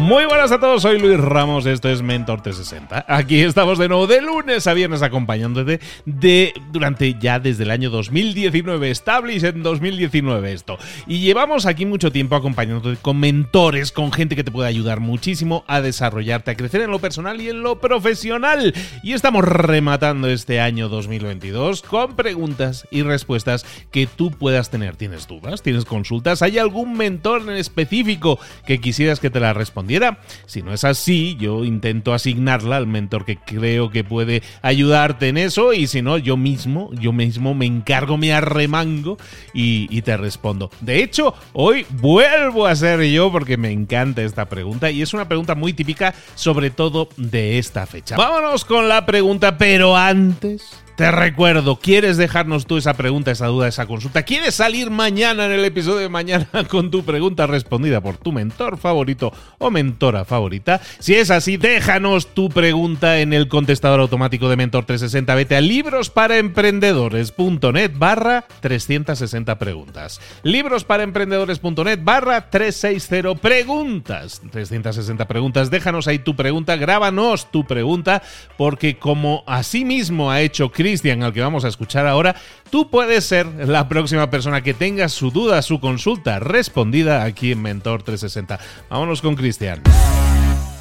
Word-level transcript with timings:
Muy 0.00 0.24
buenas 0.24 0.50
a 0.50 0.58
todos, 0.58 0.80
soy 0.80 0.98
Luis 0.98 1.20
Ramos, 1.20 1.66
esto 1.66 1.90
es 1.90 2.00
Mentor 2.00 2.40
360. 2.40 3.04
Aquí 3.06 3.40
estamos 3.42 3.78
de 3.78 3.86
nuevo 3.86 4.06
de 4.06 4.22
lunes 4.22 4.66
a 4.66 4.72
viernes 4.72 5.02
acompañándote 5.02 5.78
de 6.06 6.54
durante 6.72 7.18
ya 7.20 7.38
desde 7.38 7.64
el 7.64 7.70
año 7.70 7.90
2019, 7.90 8.90
Establish 8.90 9.44
en 9.44 9.62
2019 9.62 10.52
esto. 10.52 10.78
Y 11.06 11.20
llevamos 11.20 11.66
aquí 11.66 11.84
mucho 11.84 12.10
tiempo 12.10 12.34
acompañándote 12.34 12.98
con 13.00 13.20
mentores, 13.20 13.92
con 13.92 14.10
gente 14.10 14.36
que 14.36 14.42
te 14.42 14.50
puede 14.50 14.70
ayudar 14.70 15.00
muchísimo 15.00 15.64
a 15.66 15.82
desarrollarte, 15.82 16.50
a 16.50 16.56
crecer 16.56 16.80
en 16.80 16.90
lo 16.90 16.98
personal 16.98 17.38
y 17.38 17.50
en 17.50 17.62
lo 17.62 17.78
profesional. 17.78 18.72
Y 19.02 19.12
estamos 19.12 19.44
rematando 19.44 20.28
este 20.28 20.60
año 20.60 20.88
2022 20.88 21.82
con 21.82 22.16
preguntas 22.16 22.88
y 22.90 23.02
respuestas 23.02 23.66
que 23.90 24.06
tú 24.06 24.30
puedas 24.30 24.70
tener. 24.70 24.96
¿Tienes 24.96 25.28
dudas? 25.28 25.62
¿Tienes 25.62 25.84
consultas? 25.84 26.40
¿Hay 26.40 26.58
algún 26.58 26.96
mentor 26.96 27.42
en 27.42 27.50
específico 27.50 28.40
que 28.66 28.80
quisieras 28.80 29.20
que 29.20 29.28
te 29.28 29.40
la 29.40 29.52
Si 30.46 30.62
no 30.62 30.72
es 30.72 30.84
así, 30.84 31.36
yo 31.38 31.64
intento 31.64 32.14
asignarla 32.14 32.76
al 32.76 32.86
mentor 32.86 33.24
que 33.24 33.36
creo 33.36 33.90
que 33.90 34.04
puede 34.04 34.42
ayudarte 34.62 35.28
en 35.28 35.38
eso 35.38 35.72
y 35.72 35.86
si 35.86 36.02
no, 36.02 36.18
yo 36.18 36.36
mismo, 36.36 36.90
yo 36.94 37.12
mismo 37.12 37.54
me 37.54 37.66
encargo, 37.66 38.16
me 38.16 38.32
arremango 38.32 39.18
y 39.52 40.02
te 40.02 40.16
respondo. 40.16 40.70
De 40.80 41.02
hecho, 41.02 41.34
hoy 41.52 41.86
vuelvo 41.90 42.66
a 42.66 42.76
ser 42.76 43.02
yo 43.02 43.30
porque 43.32 43.56
me 43.56 43.70
encanta 43.70 44.22
esta 44.22 44.48
pregunta 44.48 44.90
y 44.90 45.02
es 45.02 45.14
una 45.14 45.28
pregunta 45.28 45.54
muy 45.54 45.72
típica 45.72 46.14
sobre 46.34 46.70
todo 46.70 47.08
de 47.16 47.58
esta 47.58 47.86
fecha. 47.86 48.16
Vámonos 48.16 48.64
con 48.64 48.88
la 48.88 49.06
pregunta, 49.06 49.56
pero 49.58 49.96
antes... 49.96 50.70
Te 51.00 51.10
recuerdo, 51.10 51.76
¿quieres 51.76 52.18
dejarnos 52.18 52.66
tú 52.66 52.76
esa 52.76 52.92
pregunta, 52.92 53.30
esa 53.30 53.46
duda, 53.46 53.66
esa 53.66 53.86
consulta? 53.86 54.22
¿Quieres 54.22 54.56
salir 54.56 54.90
mañana 54.90 55.46
en 55.46 55.52
el 55.52 55.64
episodio 55.64 56.00
de 56.00 56.10
mañana 56.10 56.46
con 56.68 56.90
tu 56.90 57.06
pregunta 57.06 57.46
respondida 57.46 58.02
por 58.02 58.18
tu 58.18 58.32
mentor 58.32 58.76
favorito 58.76 59.32
o 59.56 59.70
mentora 59.70 60.26
favorita? 60.26 60.82
Si 60.98 61.14
es 61.14 61.30
así, 61.30 61.56
déjanos 61.56 62.34
tu 62.34 62.50
pregunta 62.50 63.20
en 63.20 63.32
el 63.32 63.48
contestador 63.48 64.00
automático 64.00 64.50
de 64.50 64.56
Mentor 64.56 64.84
360. 64.84 65.34
Vete 65.36 65.56
a 65.56 65.62
librosparaemprendedores.net 65.62 67.92
barra 67.94 68.44
360 68.60 69.58
preguntas. 69.58 70.20
Librosparaemprendedores.net 70.42 72.00
barra 72.02 72.50
360 72.50 73.36
preguntas. 73.36 74.42
360 74.50 75.26
preguntas. 75.26 75.70
Déjanos 75.70 76.08
ahí 76.08 76.18
tu 76.18 76.36
pregunta, 76.36 76.76
grábanos 76.76 77.50
tu 77.50 77.64
pregunta, 77.64 78.20
porque 78.58 78.98
como 78.98 79.44
así 79.46 79.86
mismo 79.86 80.30
ha 80.30 80.42
hecho 80.42 80.70
Chris 80.70 80.89
Cristian, 80.90 81.22
al 81.22 81.32
que 81.32 81.40
vamos 81.40 81.64
a 81.64 81.68
escuchar 81.68 82.08
ahora, 82.08 82.34
tú 82.68 82.90
puedes 82.90 83.24
ser 83.24 83.46
la 83.68 83.88
próxima 83.88 84.28
persona 84.28 84.60
que 84.60 84.74
tenga 84.74 85.08
su 85.08 85.30
duda, 85.30 85.62
su 85.62 85.78
consulta 85.78 86.40
respondida 86.40 87.22
aquí 87.22 87.52
en 87.52 87.62
Mentor 87.62 88.02
360. 88.02 88.58
Vámonos 88.90 89.22
con 89.22 89.36
Cristian. 89.36 89.84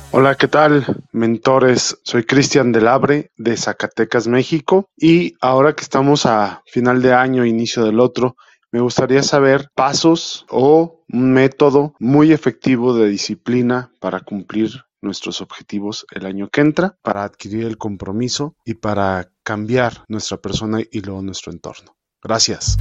Hola, 0.10 0.34
¿qué 0.34 0.48
tal? 0.48 0.84
Mentores, 1.12 1.96
soy 2.02 2.24
Cristian 2.24 2.72
del 2.72 2.88
Abre 2.88 3.30
de 3.38 3.56
Zacatecas, 3.56 4.28
México. 4.28 4.90
Y 4.98 5.36
ahora 5.42 5.74
que 5.74 5.84
estamos 5.84 6.26
a 6.26 6.64
final 6.66 7.04
de 7.04 7.14
año, 7.14 7.46
inicio 7.46 7.86
del 7.86 8.00
otro, 8.00 8.36
me 8.72 8.80
gustaría 8.80 9.22
saber 9.22 9.70
pasos 9.76 10.48
o 10.50 11.04
un 11.08 11.34
método 11.34 11.94
muy 12.00 12.32
efectivo 12.32 12.96
de 12.96 13.10
disciplina 13.10 13.92
para 14.00 14.22
cumplir 14.22 14.72
nuestros 15.02 15.42
objetivos 15.42 16.06
el 16.12 16.26
año 16.26 16.50
que 16.50 16.62
entra, 16.62 16.98
para 17.02 17.24
adquirir 17.24 17.66
el 17.66 17.78
compromiso 17.78 18.56
y 18.66 18.76
para 18.76 19.32
cambiar 19.44 20.04
nuestra 20.08 20.38
persona 20.38 20.80
y 20.92 21.02
luego 21.02 21.22
nuestro 21.22 21.52
entorno. 21.52 21.96
Gracias. 22.22 22.78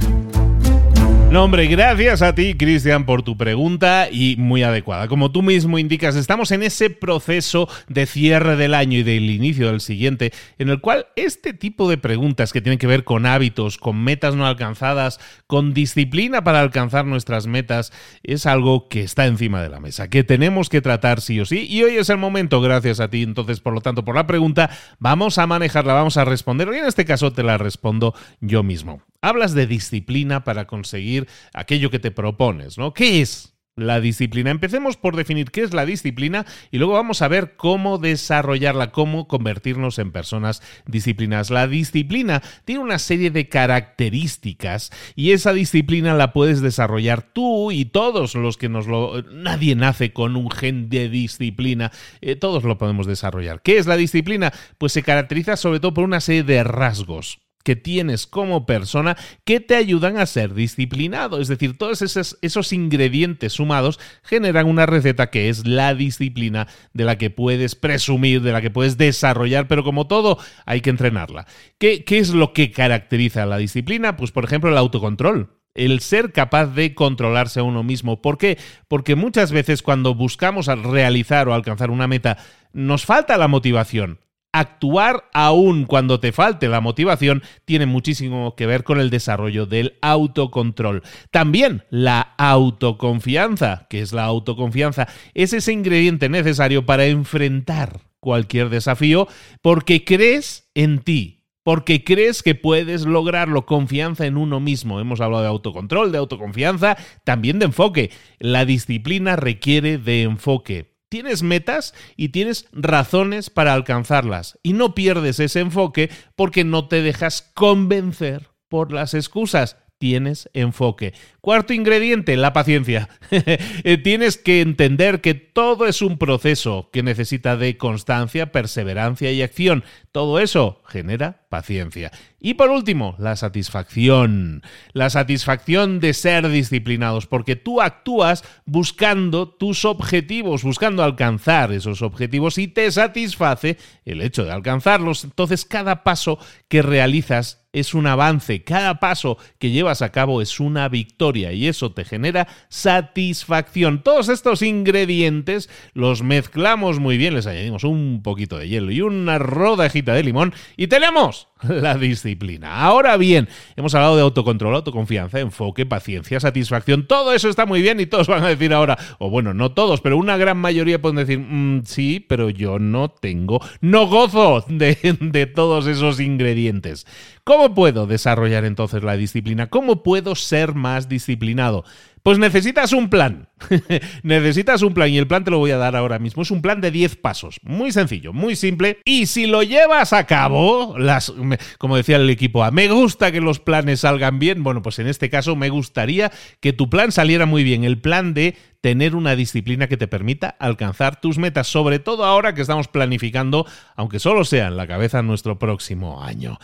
No, 1.31 1.43
hombre, 1.43 1.67
gracias 1.67 2.23
a 2.23 2.33
ti, 2.33 2.55
Cristian, 2.55 3.05
por 3.05 3.21
tu 3.21 3.37
pregunta 3.37 4.07
y 4.11 4.35
muy 4.39 4.63
adecuada. 4.63 5.07
Como 5.07 5.31
tú 5.31 5.43
mismo 5.43 5.77
indicas, 5.77 6.15
estamos 6.15 6.49
en 6.49 6.63
ese 6.63 6.89
proceso 6.89 7.69
de 7.87 8.07
cierre 8.07 8.55
del 8.55 8.73
año 8.73 8.97
y 8.97 9.03
del 9.03 9.29
inicio 9.29 9.67
del 9.67 9.79
siguiente, 9.79 10.33
en 10.57 10.69
el 10.69 10.81
cual 10.81 11.05
este 11.15 11.53
tipo 11.53 11.87
de 11.87 11.99
preguntas 11.99 12.51
que 12.51 12.61
tienen 12.61 12.79
que 12.79 12.87
ver 12.87 13.03
con 13.03 13.27
hábitos, 13.27 13.77
con 13.77 14.03
metas 14.03 14.33
no 14.33 14.47
alcanzadas, 14.47 15.19
con 15.45 15.75
disciplina 15.75 16.43
para 16.43 16.61
alcanzar 16.61 17.05
nuestras 17.05 17.45
metas, 17.45 17.93
es 18.23 18.47
algo 18.47 18.89
que 18.89 19.01
está 19.01 19.27
encima 19.27 19.61
de 19.61 19.69
la 19.69 19.79
mesa, 19.79 20.09
que 20.09 20.23
tenemos 20.23 20.67
que 20.67 20.81
tratar 20.81 21.21
sí 21.21 21.39
o 21.39 21.45
sí. 21.45 21.67
Y 21.69 21.83
hoy 21.83 21.97
es 21.97 22.09
el 22.09 22.17
momento, 22.17 22.59
gracias 22.59 22.99
a 22.99 23.11
ti, 23.11 23.21
entonces, 23.21 23.59
por 23.59 23.73
lo 23.73 23.81
tanto, 23.81 24.03
por 24.03 24.15
la 24.15 24.25
pregunta, 24.25 24.71
vamos 24.97 25.37
a 25.37 25.45
manejarla, 25.45 25.93
vamos 25.93 26.17
a 26.17 26.25
responder. 26.25 26.69
Y 26.73 26.79
en 26.79 26.85
este 26.85 27.05
caso 27.05 27.31
te 27.31 27.43
la 27.43 27.59
respondo 27.59 28.15
yo 28.41 28.63
mismo. 28.63 29.03
Hablas 29.21 29.53
de 29.53 29.67
disciplina 29.67 30.45
para 30.45 30.65
conseguir 30.65 31.27
aquello 31.53 31.91
que 31.91 31.99
te 31.99 32.11
propones, 32.11 32.77
¿no? 32.77 32.93
¿Qué 32.93 33.19
es 33.19 33.53
la 33.75 33.99
disciplina? 33.99 34.49
Empecemos 34.49 34.95
por 34.95 35.17
definir 35.17 35.51
qué 35.51 35.61
es 35.61 35.73
la 35.73 35.85
disciplina 35.85 36.45
y 36.71 36.77
luego 36.77 36.93
vamos 36.93 37.21
a 37.21 37.27
ver 37.27 37.57
cómo 37.57 37.97
desarrollarla, 37.97 38.93
cómo 38.93 39.27
convertirnos 39.27 39.99
en 39.99 40.13
personas 40.13 40.61
disciplinadas. 40.85 41.49
La 41.49 41.67
disciplina 41.67 42.41
tiene 42.63 42.81
una 42.81 42.97
serie 42.97 43.29
de 43.29 43.49
características 43.49 44.89
y 45.17 45.31
esa 45.31 45.51
disciplina 45.51 46.13
la 46.13 46.31
puedes 46.31 46.61
desarrollar 46.61 47.21
tú 47.21 47.71
y 47.71 47.83
todos 47.83 48.35
los 48.35 48.55
que 48.55 48.69
nos 48.69 48.87
lo... 48.87 49.21
Nadie 49.23 49.75
nace 49.75 50.13
con 50.13 50.37
un 50.37 50.49
gen 50.49 50.89
de 50.89 51.09
disciplina, 51.09 51.91
eh, 52.21 52.37
todos 52.37 52.63
lo 52.63 52.77
podemos 52.77 53.05
desarrollar. 53.05 53.61
¿Qué 53.61 53.79
es 53.79 53.85
la 53.85 53.97
disciplina? 53.97 54.53
Pues 54.77 54.93
se 54.93 55.03
caracteriza 55.03 55.57
sobre 55.57 55.81
todo 55.81 55.93
por 55.93 56.05
una 56.05 56.21
serie 56.21 56.43
de 56.43 56.63
rasgos 56.63 57.39
que 57.63 57.75
tienes 57.75 58.27
como 58.27 58.65
persona 58.65 59.17
que 59.45 59.59
te 59.59 59.75
ayudan 59.75 60.17
a 60.17 60.25
ser 60.25 60.53
disciplinado. 60.53 61.39
Es 61.39 61.47
decir, 61.47 61.77
todos 61.77 62.01
esos, 62.01 62.37
esos, 62.41 62.73
ingredientes 62.73 63.53
sumados 63.53 63.99
generan 64.23 64.67
una 64.67 64.85
receta 64.85 65.29
que 65.29 65.49
es 65.49 65.65
la 65.65 65.93
disciplina 65.93 66.67
de 66.93 67.05
la 67.05 67.17
que 67.17 67.29
puedes 67.29 67.75
presumir, 67.75 68.41
de 68.41 68.51
la 68.51 68.61
que 68.61 68.71
puedes 68.71 68.97
desarrollar, 68.97 69.67
pero 69.67 69.83
como 69.83 70.07
todo 70.07 70.37
hay 70.65 70.81
que 70.81 70.89
entrenarla. 70.89 71.47
¿Qué, 71.77 72.03
qué 72.03 72.19
es 72.19 72.29
lo 72.29 72.53
que 72.53 72.71
caracteriza 72.71 73.43
a 73.43 73.47
la 73.47 73.57
disciplina? 73.57 74.15
Pues 74.17 74.31
por 74.31 74.45
ejemplo 74.45 74.69
el 74.69 74.77
autocontrol 74.77 75.59
el 75.75 75.99
ser 76.01 76.33
capaz 76.33 76.67
de 76.67 76.93
controlarse 76.93 77.59
a 77.59 77.63
uno 77.63 77.83
mismo. 77.83 78.21
¿Por 78.21 78.37
qué? 78.37 78.57
Porque 78.87 79.15
muchas 79.15 79.51
veces 79.51 79.81
cuando 79.81 80.13
buscamos 80.13 80.67
realizar 80.67 81.47
o 81.47 81.53
alcanzar 81.53 81.89
una 81.89 82.07
meta, 82.07 82.37
nos 82.73 83.05
falta 83.05 83.37
la 83.37 83.47
motivación. 83.47 84.19
Actuar 84.51 85.29
aún 85.33 85.85
cuando 85.85 86.19
te 86.19 86.31
falte 86.31 86.69
la 86.69 86.81
motivación 86.81 87.43
tiene 87.65 87.85
muchísimo 87.85 88.55
que 88.55 88.65
ver 88.65 88.83
con 88.83 88.99
el 88.99 89.11
desarrollo 89.11 89.67
del 89.67 89.99
autocontrol. 90.01 91.03
También 91.29 91.83
la 91.91 92.33
autoconfianza, 92.37 93.85
que 93.91 94.01
es 94.01 94.11
la 94.11 94.23
autoconfianza, 94.23 95.07
es 95.35 95.53
ese 95.53 95.71
ingrediente 95.71 96.29
necesario 96.29 96.83
para 96.83 97.05
enfrentar 97.05 98.01
cualquier 98.19 98.69
desafío 98.69 99.27
porque 99.61 100.03
crees 100.03 100.69
en 100.73 100.99
ti, 100.99 101.45
porque 101.63 102.03
crees 102.03 102.41
que 102.41 102.55
puedes 102.55 103.05
lograrlo. 103.05 103.67
Confianza 103.67 104.25
en 104.25 104.35
uno 104.35 104.59
mismo. 104.59 104.99
Hemos 104.99 105.21
hablado 105.21 105.43
de 105.43 105.49
autocontrol, 105.49 106.11
de 106.11 106.17
autoconfianza, 106.17 106.97
también 107.23 107.59
de 107.59 107.65
enfoque. 107.65 108.09
La 108.39 108.65
disciplina 108.65 109.35
requiere 109.35 109.99
de 109.99 110.23
enfoque. 110.23 110.98
Tienes 111.09 111.41
metas 111.43 111.93
y 112.15 112.29
tienes 112.29 112.67
razones 112.71 113.49
para 113.49 113.73
alcanzarlas. 113.73 114.59
Y 114.63 114.73
no 114.73 114.93
pierdes 114.93 115.39
ese 115.39 115.59
enfoque 115.59 116.09
porque 116.35 116.63
no 116.63 116.87
te 116.87 117.01
dejas 117.01 117.51
convencer 117.53 118.49
por 118.67 118.93
las 118.93 119.15
excusas 119.15 119.77
tienes 119.99 120.49
enfoque. 120.53 121.13
Cuarto 121.41 121.73
ingrediente, 121.73 122.35
la 122.35 122.53
paciencia. 122.53 123.09
Eh, 123.83 123.97
tienes 123.97 124.37
que 124.37 124.61
entender 124.61 125.21
que 125.21 125.33
todo 125.33 125.87
es 125.87 126.01
un 126.01 126.17
proceso 126.17 126.89
que 126.91 127.03
necesita 127.03 127.55
de 127.55 127.77
constancia, 127.77 128.51
perseverancia 128.51 129.31
y 129.31 129.41
acción. 129.41 129.83
Todo 130.11 130.39
eso 130.39 130.81
genera 130.87 131.45
paciencia. 131.49 132.11
Y 132.39 132.55
por 132.55 132.69
último, 132.69 133.15
la 133.19 133.35
satisfacción. 133.35 134.63
La 134.93 135.09
satisfacción 135.09 135.99
de 135.99 136.13
ser 136.13 136.49
disciplinados, 136.49 137.27
porque 137.27 137.55
tú 137.55 137.81
actúas 137.81 138.43
buscando 138.65 139.47
tus 139.47 139.85
objetivos, 139.85 140.63
buscando 140.63 141.03
alcanzar 141.03 141.71
esos 141.71 142.01
objetivos 142.01 142.57
y 142.57 142.67
te 142.67 142.91
satisface 142.91 143.77
el 144.05 144.21
hecho 144.21 144.45
de 144.45 144.51
alcanzarlos. 144.51 145.23
Entonces, 145.23 145.65
cada 145.65 146.03
paso 146.03 146.39
que 146.67 146.81
realizas 146.81 147.68
es 147.73 147.93
un 147.93 148.07
avance, 148.07 148.63
cada 148.63 148.99
paso 148.99 149.37
que 149.59 149.69
llevas 149.69 150.01
a 150.01 150.11
cabo 150.11 150.41
es 150.41 150.59
una 150.59 150.89
victoria 150.89 151.51
y 151.51 151.67
eso 151.67 151.91
te 151.91 152.05
genera 152.05 152.47
satisfacción. 152.69 154.01
Todos 154.01 154.29
estos 154.29 154.61
ingredientes 154.61 155.69
los 155.93 156.23
mezclamos 156.23 156.99
muy 156.99 157.17
bien, 157.17 157.35
les 157.35 157.45
añadimos 157.45 157.83
un 157.83 158.21
poquito 158.23 158.57
de 158.57 158.69
hielo 158.69 158.91
y 158.91 159.01
una 159.01 159.37
rodajita 159.37 160.13
de 160.13 160.23
limón 160.23 160.53
y 160.77 160.87
tenemos 160.87 161.48
la 161.67 161.95
disciplina. 161.95 162.81
Ahora 162.81 163.17
bien, 163.17 163.49
hemos 163.75 163.93
hablado 163.93 164.15
de 164.15 164.21
autocontrol, 164.21 164.75
autoconfianza, 164.75 165.39
enfoque, 165.39 165.85
paciencia, 165.85 166.39
satisfacción. 166.39 167.05
Todo 167.05 167.33
eso 167.33 167.49
está 167.49 167.65
muy 167.65 167.81
bien 167.81 167.99
y 167.99 168.05
todos 168.05 168.27
van 168.27 168.43
a 168.43 168.47
decir 168.47 168.73
ahora, 168.73 168.97
o 169.17 169.29
bueno, 169.29 169.53
no 169.53 169.71
todos, 169.73 169.99
pero 170.01 170.17
una 170.17 170.37
gran 170.37 170.57
mayoría 170.57 171.01
pueden 171.01 171.17
decir, 171.17 171.39
mm, 171.39 171.83
sí, 171.85 172.25
pero 172.27 172.49
yo 172.49 172.79
no 172.79 173.09
tengo, 173.09 173.59
no 173.81 174.07
gozo 174.07 174.63
de, 174.67 174.97
de 175.19 175.45
todos 175.47 175.87
esos 175.87 176.19
ingredientes. 176.19 177.05
¿Cómo 177.43 177.73
puedo 177.73 178.07
desarrollar 178.07 178.63
entonces 178.63 179.03
la 179.03 179.17
disciplina? 179.17 179.67
¿Cómo 179.67 180.03
puedo 180.03 180.35
ser 180.35 180.75
más 180.75 181.09
disciplinado? 181.09 181.83
Pues 182.29 182.37
necesitas 182.37 182.93
un 182.93 183.09
plan. 183.09 183.49
necesitas 184.21 184.83
un 184.83 184.93
plan 184.93 185.09
y 185.09 185.17
el 185.17 185.25
plan 185.25 185.43
te 185.43 185.49
lo 185.49 185.57
voy 185.57 185.71
a 185.71 185.77
dar 185.77 185.95
ahora 185.95 186.19
mismo. 186.19 186.43
Es 186.43 186.51
un 186.51 186.61
plan 186.61 186.79
de 186.79 186.91
10 186.91 187.15
pasos. 187.15 187.59
Muy 187.63 187.91
sencillo, 187.91 188.33
muy 188.33 188.55
simple. 188.55 188.99
Y 189.03 189.25
si 189.25 189.47
lo 189.47 189.63
llevas 189.63 190.13
a 190.13 190.27
cabo, 190.27 190.95
las, 190.99 191.33
como 191.79 191.97
decía 191.97 192.17
el 192.17 192.29
equipo 192.29 192.63
A, 192.63 192.69
me 192.69 192.87
gusta 192.87 193.31
que 193.31 193.41
los 193.41 193.59
planes 193.59 194.01
salgan 194.01 194.37
bien. 194.37 194.61
Bueno, 194.61 194.83
pues 194.83 194.99
en 194.99 195.07
este 195.07 195.31
caso 195.31 195.55
me 195.55 195.69
gustaría 195.69 196.31
que 196.59 196.71
tu 196.71 196.87
plan 196.87 197.11
saliera 197.11 197.47
muy 197.47 197.63
bien. 197.63 197.83
El 197.83 197.99
plan 197.99 198.35
de 198.35 198.55
tener 198.79 199.15
una 199.15 199.35
disciplina 199.35 199.87
que 199.87 199.97
te 199.97 200.07
permita 200.07 200.49
alcanzar 200.49 201.19
tus 201.19 201.39
metas, 201.39 201.65
sobre 201.65 201.97
todo 201.97 202.25
ahora 202.25 202.53
que 202.53 202.61
estamos 202.61 202.87
planificando, 202.89 203.65
aunque 203.95 204.19
solo 204.19 204.45
sea 204.45 204.67
en 204.67 204.77
la 204.77 204.85
cabeza, 204.85 205.23
nuestro 205.23 205.57
próximo 205.57 206.21
año. 206.21 206.59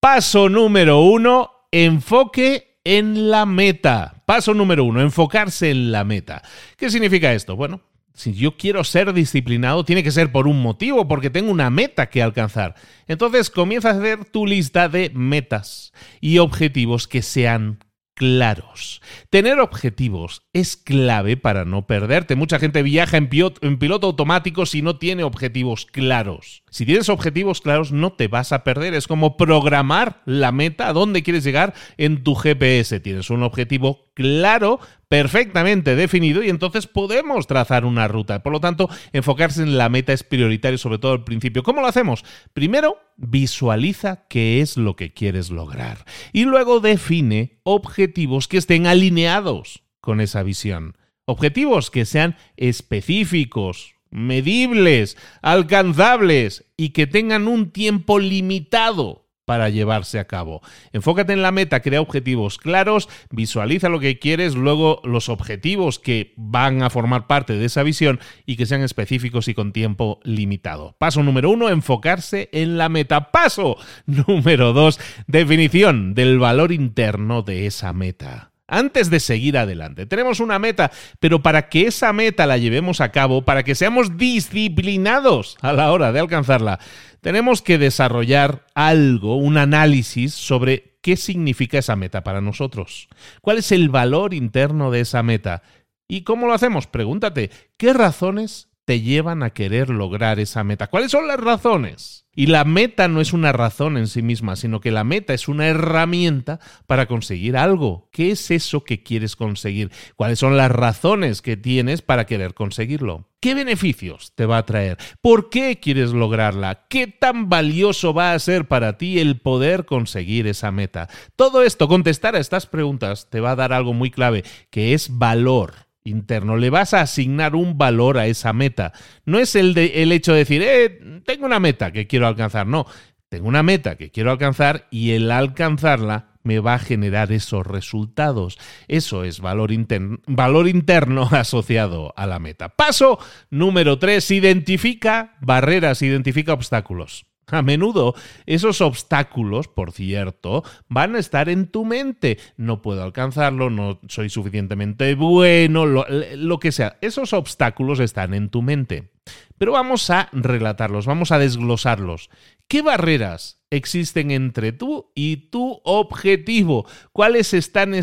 Paso 0.00 0.48
número 0.48 1.00
uno, 1.00 1.66
enfoque 1.72 2.78
en 2.84 3.30
la 3.30 3.44
meta. 3.44 4.17
Paso 4.28 4.52
número 4.52 4.84
uno, 4.84 5.00
enfocarse 5.00 5.70
en 5.70 5.90
la 5.90 6.04
meta. 6.04 6.42
¿Qué 6.76 6.90
significa 6.90 7.32
esto? 7.32 7.56
Bueno, 7.56 7.80
si 8.12 8.34
yo 8.34 8.58
quiero 8.58 8.84
ser 8.84 9.14
disciplinado, 9.14 9.86
tiene 9.86 10.02
que 10.02 10.10
ser 10.10 10.32
por 10.32 10.46
un 10.46 10.60
motivo, 10.60 11.08
porque 11.08 11.30
tengo 11.30 11.50
una 11.50 11.70
meta 11.70 12.10
que 12.10 12.22
alcanzar. 12.22 12.74
Entonces 13.06 13.48
comienza 13.48 13.88
a 13.88 13.92
hacer 13.92 14.26
tu 14.26 14.46
lista 14.46 14.90
de 14.90 15.10
metas 15.14 15.94
y 16.20 16.36
objetivos 16.40 17.08
que 17.08 17.22
sean 17.22 17.78
claros. 18.18 19.00
Tener 19.30 19.60
objetivos 19.60 20.42
es 20.52 20.76
clave 20.76 21.36
para 21.36 21.64
no 21.64 21.86
perderte. 21.86 22.34
Mucha 22.34 22.58
gente 22.58 22.82
viaja 22.82 23.16
en, 23.16 23.28
piloto 23.28 24.08
automático 24.08 24.66
si 24.66 24.82
no 24.82 24.98
tiene 24.98 25.22
objetivos 25.22 25.86
claros. 25.86 26.64
Si 26.68 26.84
tienes 26.84 27.08
objetivos 27.08 27.60
claros 27.60 27.92
no 27.92 28.12
te 28.12 28.26
vas 28.26 28.52
a 28.52 28.64
perder. 28.64 28.94
Es 28.94 29.06
como 29.06 29.36
programar 29.36 30.20
la 30.26 30.50
meta 30.50 30.88
a 30.88 30.92
dónde 30.92 31.22
quieres 31.22 31.44
llegar 31.44 31.74
en 31.96 32.24
tu 32.24 32.34
GPS. 32.34 32.98
Tienes 32.98 33.30
un 33.30 33.44
objetivo 33.44 34.07
claro, 34.18 34.80
perfectamente 35.06 35.94
definido 35.94 36.42
y 36.42 36.48
entonces 36.48 36.88
podemos 36.88 37.46
trazar 37.46 37.84
una 37.84 38.08
ruta. 38.08 38.42
Por 38.42 38.52
lo 38.52 38.58
tanto, 38.58 38.90
enfocarse 39.12 39.62
en 39.62 39.78
la 39.78 39.88
meta 39.88 40.12
es 40.12 40.24
prioritario, 40.24 40.76
sobre 40.76 40.98
todo 40.98 41.12
al 41.12 41.22
principio. 41.22 41.62
¿Cómo 41.62 41.80
lo 41.80 41.86
hacemos? 41.86 42.24
Primero, 42.52 42.98
visualiza 43.16 44.26
qué 44.28 44.60
es 44.60 44.76
lo 44.76 44.96
que 44.96 45.12
quieres 45.12 45.50
lograr 45.50 46.04
y 46.32 46.46
luego 46.46 46.80
define 46.80 47.60
objetivos 47.62 48.48
que 48.48 48.56
estén 48.56 48.88
alineados 48.88 49.84
con 50.00 50.20
esa 50.20 50.42
visión. 50.42 50.96
Objetivos 51.24 51.92
que 51.92 52.04
sean 52.04 52.36
específicos, 52.56 53.94
medibles, 54.10 55.16
alcanzables 55.42 56.64
y 56.76 56.88
que 56.88 57.06
tengan 57.06 57.46
un 57.46 57.70
tiempo 57.70 58.18
limitado 58.18 59.27
para 59.48 59.70
llevarse 59.70 60.18
a 60.18 60.26
cabo. 60.26 60.60
Enfócate 60.92 61.32
en 61.32 61.40
la 61.40 61.52
meta, 61.52 61.80
crea 61.80 62.02
objetivos 62.02 62.58
claros, 62.58 63.08
visualiza 63.30 63.88
lo 63.88 63.98
que 63.98 64.18
quieres, 64.18 64.54
luego 64.54 65.00
los 65.04 65.30
objetivos 65.30 65.98
que 65.98 66.34
van 66.36 66.82
a 66.82 66.90
formar 66.90 67.26
parte 67.26 67.54
de 67.54 67.64
esa 67.64 67.82
visión 67.82 68.20
y 68.44 68.56
que 68.56 68.66
sean 68.66 68.82
específicos 68.82 69.48
y 69.48 69.54
con 69.54 69.72
tiempo 69.72 70.20
limitado. 70.22 70.96
Paso 70.98 71.22
número 71.22 71.48
uno, 71.48 71.70
enfocarse 71.70 72.50
en 72.52 72.76
la 72.76 72.90
meta. 72.90 73.30
Paso 73.30 73.78
número 74.06 74.74
dos, 74.74 75.00
definición 75.26 76.12
del 76.12 76.38
valor 76.38 76.70
interno 76.70 77.40
de 77.40 77.64
esa 77.64 77.94
meta 77.94 78.52
antes 78.68 79.08
de 79.08 79.18
seguir 79.18 79.56
adelante. 79.56 80.06
Tenemos 80.06 80.40
una 80.40 80.58
meta, 80.58 80.92
pero 81.18 81.42
para 81.42 81.68
que 81.68 81.86
esa 81.86 82.12
meta 82.12 82.46
la 82.46 82.58
llevemos 82.58 83.00
a 83.00 83.10
cabo, 83.10 83.42
para 83.42 83.64
que 83.64 83.74
seamos 83.74 84.16
disciplinados 84.18 85.56
a 85.62 85.72
la 85.72 85.90
hora 85.90 86.12
de 86.12 86.20
alcanzarla, 86.20 86.78
tenemos 87.20 87.62
que 87.62 87.78
desarrollar 87.78 88.66
algo, 88.74 89.36
un 89.36 89.56
análisis 89.56 90.34
sobre 90.34 90.98
qué 91.02 91.16
significa 91.16 91.78
esa 91.78 91.96
meta 91.96 92.22
para 92.22 92.40
nosotros. 92.40 93.08
¿Cuál 93.40 93.58
es 93.58 93.72
el 93.72 93.88
valor 93.88 94.34
interno 94.34 94.90
de 94.90 95.00
esa 95.00 95.22
meta? 95.22 95.62
¿Y 96.06 96.22
cómo 96.22 96.46
lo 96.46 96.54
hacemos? 96.54 96.86
Pregúntate, 96.86 97.50
¿qué 97.76 97.92
razones 97.92 98.68
te 98.84 99.00
llevan 99.00 99.42
a 99.42 99.50
querer 99.50 99.90
lograr 99.90 100.40
esa 100.40 100.64
meta? 100.64 100.86
¿Cuáles 100.86 101.10
son 101.10 101.26
las 101.26 101.38
razones? 101.38 102.26
Y 102.38 102.46
la 102.46 102.64
meta 102.64 103.08
no 103.08 103.20
es 103.20 103.32
una 103.32 103.50
razón 103.50 103.96
en 103.96 104.06
sí 104.06 104.22
misma, 104.22 104.54
sino 104.54 104.78
que 104.78 104.92
la 104.92 105.02
meta 105.02 105.34
es 105.34 105.48
una 105.48 105.66
herramienta 105.66 106.60
para 106.86 107.06
conseguir 107.06 107.56
algo. 107.56 108.08
¿Qué 108.12 108.30
es 108.30 108.52
eso 108.52 108.84
que 108.84 109.02
quieres 109.02 109.34
conseguir? 109.34 109.90
¿Cuáles 110.14 110.38
son 110.38 110.56
las 110.56 110.70
razones 110.70 111.42
que 111.42 111.56
tienes 111.56 112.00
para 112.00 112.26
querer 112.26 112.54
conseguirlo? 112.54 113.28
¿Qué 113.40 113.54
beneficios 113.54 114.34
te 114.36 114.46
va 114.46 114.58
a 114.58 114.66
traer? 114.66 114.98
¿Por 115.20 115.50
qué 115.50 115.80
quieres 115.80 116.12
lograrla? 116.12 116.86
¿Qué 116.88 117.08
tan 117.08 117.48
valioso 117.48 118.14
va 118.14 118.34
a 118.34 118.38
ser 118.38 118.68
para 118.68 118.98
ti 118.98 119.18
el 119.18 119.40
poder 119.40 119.84
conseguir 119.84 120.46
esa 120.46 120.70
meta? 120.70 121.08
Todo 121.34 121.64
esto, 121.64 121.88
contestar 121.88 122.36
a 122.36 122.38
estas 122.38 122.66
preguntas, 122.66 123.28
te 123.30 123.40
va 123.40 123.50
a 123.50 123.56
dar 123.56 123.72
algo 123.72 123.94
muy 123.94 124.12
clave, 124.12 124.44
que 124.70 124.94
es 124.94 125.18
valor 125.18 125.87
interno. 126.08 126.56
Le 126.56 126.70
vas 126.70 126.94
a 126.94 127.02
asignar 127.02 127.54
un 127.54 127.78
valor 127.78 128.18
a 128.18 128.26
esa 128.26 128.52
meta. 128.52 128.92
No 129.24 129.38
es 129.38 129.54
el, 129.54 129.76
el 129.76 130.12
hecho 130.12 130.32
de 130.32 130.38
decir, 130.38 130.62
eh, 130.62 131.20
tengo 131.24 131.46
una 131.46 131.60
meta 131.60 131.92
que 131.92 132.06
quiero 132.06 132.26
alcanzar. 132.26 132.66
No, 132.66 132.86
tengo 133.28 133.48
una 133.48 133.62
meta 133.62 133.96
que 133.96 134.10
quiero 134.10 134.30
alcanzar 134.30 134.86
y 134.90 135.10
el 135.12 135.30
alcanzarla 135.30 136.28
me 136.42 136.60
va 136.60 136.74
a 136.74 136.78
generar 136.78 137.30
esos 137.30 137.66
resultados. 137.66 138.58
Eso 138.88 139.24
es 139.24 139.40
valor, 139.40 139.70
interno, 139.70 140.18
valor 140.26 140.66
interno 140.66 141.28
asociado 141.30 142.14
a 142.16 142.26
la 142.26 142.38
meta. 142.38 142.70
Paso 142.70 143.18
número 143.50 143.98
tres, 143.98 144.30
identifica 144.30 145.36
barreras, 145.40 146.00
identifica 146.00 146.54
obstáculos. 146.54 147.26
A 147.50 147.62
menudo 147.62 148.14
esos 148.44 148.80
obstáculos, 148.82 149.68
por 149.68 149.92
cierto, 149.92 150.64
van 150.88 151.16
a 151.16 151.18
estar 151.18 151.48
en 151.48 151.66
tu 151.66 151.84
mente. 151.84 152.38
No 152.56 152.82
puedo 152.82 153.02
alcanzarlo, 153.02 153.70
no 153.70 154.00
soy 154.08 154.28
suficientemente 154.28 155.14
bueno, 155.14 155.86
lo, 155.86 156.58
que 156.58 156.72
sea. 156.72 156.98
Esos 157.00 157.32
obstáculos 157.32 158.00
están 158.00 158.34
en 158.34 158.50
tu 158.50 158.60
mente. 158.60 159.12
Pero 159.56 159.72
vamos 159.72 160.08
a 160.10 160.28
relatarlos, 160.32 161.06
vamos 161.06 161.32
a 161.32 161.38
desglosarlos. 161.38 162.30
¿Qué 162.66 162.82
barreras 162.82 163.62
existen 163.70 164.30
entre 164.30 164.72
tú 164.72 165.10
y 165.14 165.48
tu 165.48 165.80
objetivo? 165.84 166.86
¿Cuáles 167.12 167.54
están 167.54 167.94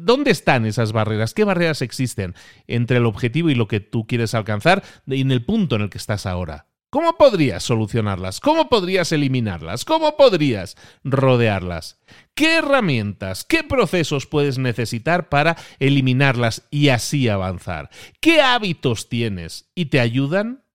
¿Dónde 0.00 0.30
están 0.30 0.64
esas 0.64 0.92
barreras? 0.92 1.34
¿Qué 1.34 1.44
barreras 1.44 1.82
existen 1.82 2.34
entre 2.66 2.96
el 2.98 3.06
objetivo 3.06 3.50
y 3.50 3.54
lo 3.54 3.68
que 3.68 3.80
tú 3.80 4.06
quieres 4.06 4.34
alcanzar 4.34 4.82
en 5.06 5.30
el 5.30 5.44
punto 5.44 5.76
en 5.76 5.82
el 5.82 5.90
que 5.90 5.98
estás 5.98 6.26
ahora? 6.26 6.68
¿Cómo 6.94 7.16
podrías 7.16 7.64
solucionarlas? 7.64 8.38
¿Cómo 8.38 8.68
podrías 8.68 9.10
eliminarlas? 9.10 9.84
¿Cómo 9.84 10.16
podrías 10.16 10.76
rodearlas? 11.02 11.98
¿Qué 12.36 12.58
herramientas, 12.58 13.42
qué 13.42 13.64
procesos 13.64 14.26
puedes 14.26 14.58
necesitar 14.58 15.28
para 15.28 15.56
eliminarlas 15.80 16.68
y 16.70 16.90
así 16.90 17.28
avanzar? 17.28 17.90
¿Qué 18.20 18.40
hábitos 18.40 19.08
tienes 19.08 19.72
y 19.74 19.86
te 19.86 19.98
ayudan? 19.98 20.66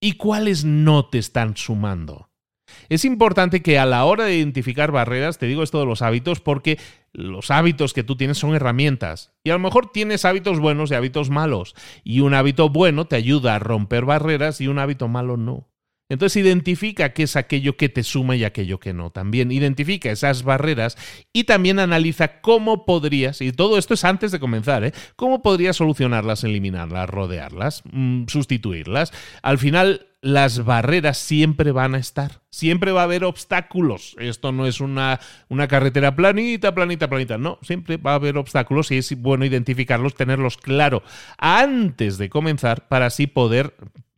¿Y 0.00 0.12
cuáles 0.12 0.64
no 0.64 1.10
te 1.10 1.18
están 1.18 1.58
sumando? 1.58 2.30
Es 2.88 3.04
importante 3.04 3.62
que 3.62 3.78
a 3.78 3.86
la 3.86 4.04
hora 4.04 4.24
de 4.24 4.36
identificar 4.36 4.90
barreras, 4.90 5.38
te 5.38 5.46
digo 5.46 5.62
esto 5.62 5.80
de 5.80 5.86
los 5.86 6.02
hábitos, 6.02 6.40
porque 6.40 6.78
los 7.12 7.50
hábitos 7.50 7.92
que 7.92 8.04
tú 8.04 8.16
tienes 8.16 8.38
son 8.38 8.54
herramientas. 8.54 9.32
Y 9.42 9.50
a 9.50 9.54
lo 9.54 9.58
mejor 9.58 9.90
tienes 9.90 10.24
hábitos 10.24 10.60
buenos 10.60 10.90
y 10.90 10.94
hábitos 10.94 11.30
malos. 11.30 11.74
Y 12.02 12.20
un 12.20 12.34
hábito 12.34 12.68
bueno 12.68 13.06
te 13.06 13.16
ayuda 13.16 13.54
a 13.54 13.58
romper 13.58 14.04
barreras 14.04 14.60
y 14.60 14.68
un 14.68 14.78
hábito 14.78 15.08
malo 15.08 15.36
no. 15.36 15.68
Entonces 16.14 16.42
identifica 16.42 17.12
qué 17.12 17.24
es 17.24 17.36
aquello 17.36 17.76
que 17.76 17.88
te 17.88 18.02
suma 18.02 18.36
y 18.36 18.44
aquello 18.44 18.78
que 18.78 18.94
no. 18.94 19.10
También 19.10 19.50
identifica 19.52 20.10
esas 20.10 20.44
barreras 20.44 20.96
y 21.32 21.44
también 21.44 21.78
analiza 21.78 22.40
cómo 22.40 22.84
podrías, 22.84 23.40
y 23.40 23.52
todo 23.52 23.78
esto 23.78 23.94
es 23.94 24.04
antes 24.04 24.30
de 24.32 24.40
comenzar, 24.40 24.84
¿eh? 24.84 24.92
cómo 25.16 25.42
podrías 25.42 25.76
solucionarlas, 25.76 26.44
eliminarlas, 26.44 27.10
rodearlas, 27.10 27.82
mm, 27.92 28.26
sustituirlas. 28.28 29.12
Al 29.42 29.58
final 29.58 30.06
las 30.24 30.64
barreras 30.64 31.18
siempre 31.18 31.70
van 31.70 31.94
a 31.94 31.98
estar. 31.98 32.40
Siempre 32.48 32.92
va 32.92 33.02
a 33.02 33.04
haber 33.04 33.24
obstáculos. 33.24 34.16
Esto 34.18 34.52
no 34.52 34.66
es 34.66 34.80
una, 34.80 35.20
una, 35.48 35.68
carretera 35.68 36.16
planita, 36.16 36.74
planita, 36.74 37.10
planita. 37.10 37.36
No, 37.36 37.58
siempre 37.60 37.98
va 37.98 38.12
a 38.12 38.14
haber 38.14 38.38
obstáculos 38.38 38.90
y 38.90 38.98
es 38.98 39.20
bueno 39.20 39.44
identificarlos, 39.44 40.14
tenerlos 40.14 40.56
claro 40.56 41.02
antes 41.36 42.16
de 42.16 42.30
comenzar 42.30 42.88
para 42.88 43.06
así 43.06 43.26
poder 43.26 43.74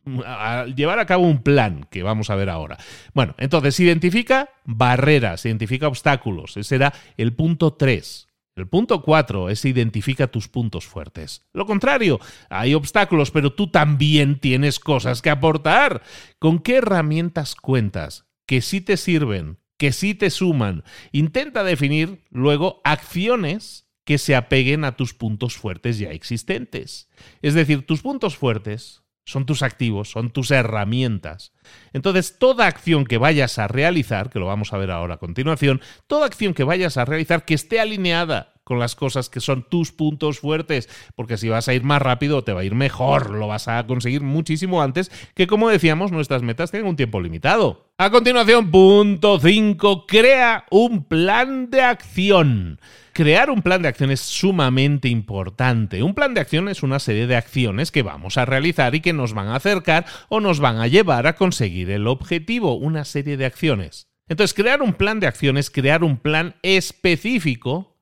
mm, 0.07 0.73
llevar 0.75 0.99
a 0.99 1.05
cabo 1.05 1.23
un 1.23 1.43
plan 1.43 1.87
que 1.91 2.03
vamos 2.03 2.29
a 2.29 2.35
ver 2.35 2.49
ahora. 2.49 2.77
Bueno, 3.13 3.35
entonces 3.37 3.79
identifica 3.79 4.49
barreras, 4.65 5.45
identifica 5.45 5.87
obstáculos. 5.87 6.57
Ese 6.57 6.69
será 6.69 6.93
el 7.17 7.33
punto 7.33 7.73
3. 7.73 8.27
El 8.57 8.67
punto 8.67 9.03
4 9.03 9.49
es 9.49 9.65
identifica 9.65 10.27
tus 10.27 10.47
puntos 10.47 10.87
fuertes. 10.87 11.43
Lo 11.53 11.67
contrario, 11.67 12.19
hay 12.49 12.73
obstáculos, 12.73 13.29
pero 13.29 13.53
tú 13.53 13.69
también 13.69 14.39
tienes 14.39 14.79
cosas 14.79 15.21
que 15.21 15.29
aportar. 15.29 16.01
¿Con 16.39 16.59
qué 16.59 16.77
herramientas 16.77 17.53
cuentas? 17.53 18.25
Que 18.47 18.61
sí 18.61 18.81
te 18.81 18.97
sirven, 18.97 19.59
que 19.77 19.91
sí 19.91 20.15
te 20.15 20.31
suman. 20.31 20.83
Intenta 21.11 21.63
definir 21.63 22.23
luego 22.31 22.81
acciones 22.83 23.87
que 24.05 24.17
se 24.17 24.35
apeguen 24.35 24.85
a 24.85 24.95
tus 24.95 25.13
puntos 25.13 25.55
fuertes 25.55 25.99
ya 25.99 26.09
existentes. 26.09 27.09
Es 27.43 27.53
decir, 27.53 27.85
tus 27.85 28.01
puntos 28.01 28.37
fuertes 28.37 29.03
son 29.27 29.45
tus 29.45 29.61
activos, 29.61 30.09
son 30.09 30.31
tus 30.31 30.51
herramientas. 30.51 31.51
Entonces, 31.91 32.39
toda 32.39 32.65
acción 32.65 33.05
que 33.05 33.17
vayas 33.17 33.59
a 33.59 33.67
realizar, 33.67 34.29
que 34.29 34.39
lo 34.39 34.45
vamos 34.45 34.71
a 34.71 34.77
ver 34.77 34.89
ahora 34.89 35.15
a 35.15 35.19
continuación, 35.19 35.81
toda 36.07 36.25
acción 36.25 36.53
que 36.53 36.63
vayas 36.63 36.95
a 36.95 37.03
realizar 37.03 37.43
que 37.43 37.53
esté 37.53 37.81
alineada 37.81 38.53
con 38.67 38.79
las 38.79 38.97
cosas 38.97 39.29
que 39.29 39.39
son 39.39 39.63
tus 39.63 39.93
puntos 39.93 40.39
fuertes, 40.39 40.89
porque 41.15 41.37
si 41.37 41.47
vas 41.47 41.69
a 41.69 41.73
ir 41.73 41.83
más 41.83 42.01
rápido 42.01 42.43
te 42.43 42.51
va 42.51 42.61
a 42.61 42.63
ir 42.65 42.75
mejor, 42.75 43.29
lo 43.29 43.47
vas 43.47 43.69
a 43.69 43.87
conseguir 43.87 44.23
muchísimo 44.23 44.81
antes 44.81 45.09
que 45.35 45.47
como 45.47 45.69
decíamos 45.69 46.11
nuestras 46.11 46.41
metas 46.41 46.69
tienen 46.69 46.89
un 46.89 46.97
tiempo 46.97 47.21
limitado. 47.21 47.85
A 47.97 48.09
continuación, 48.09 48.69
punto 48.69 49.39
5, 49.39 50.05
crea 50.05 50.65
un 50.69 51.05
plan 51.05 51.69
de 51.69 51.81
acción. 51.81 52.81
Crear 53.13 53.49
un 53.49 53.61
plan 53.61 53.81
de 53.81 53.87
acción 53.87 54.11
es 54.11 54.19
sumamente 54.19 55.07
importante. 55.07 56.03
Un 56.03 56.13
plan 56.13 56.33
de 56.33 56.41
acción 56.41 56.67
es 56.67 56.83
una 56.83 56.99
serie 56.99 57.25
de 57.25 57.37
acciones 57.37 57.89
que 57.89 58.03
vamos 58.03 58.37
a 58.37 58.43
realizar 58.43 58.95
y 58.95 58.99
que 58.99 59.13
nos 59.13 59.33
van 59.33 59.47
a 59.47 59.55
acercar 59.55 60.05
o 60.27 60.41
nos 60.41 60.59
van 60.59 60.77
a 60.79 60.87
llevar 60.87 61.25
a 61.25 61.35
conseguir 61.35 61.89
el 61.89 62.05
objetivo, 62.05 62.75
una 62.75 63.05
serie 63.05 63.37
de 63.37 63.45
acciones. 63.45 64.07
Entonces, 64.27 64.53
crear 64.53 64.81
un 64.81 64.93
plan 64.93 65.21
de 65.21 65.27
acción 65.27 65.57
es 65.57 65.71
crear 65.71 66.03
un 66.03 66.17
plan 66.17 66.55
específico 66.61 67.96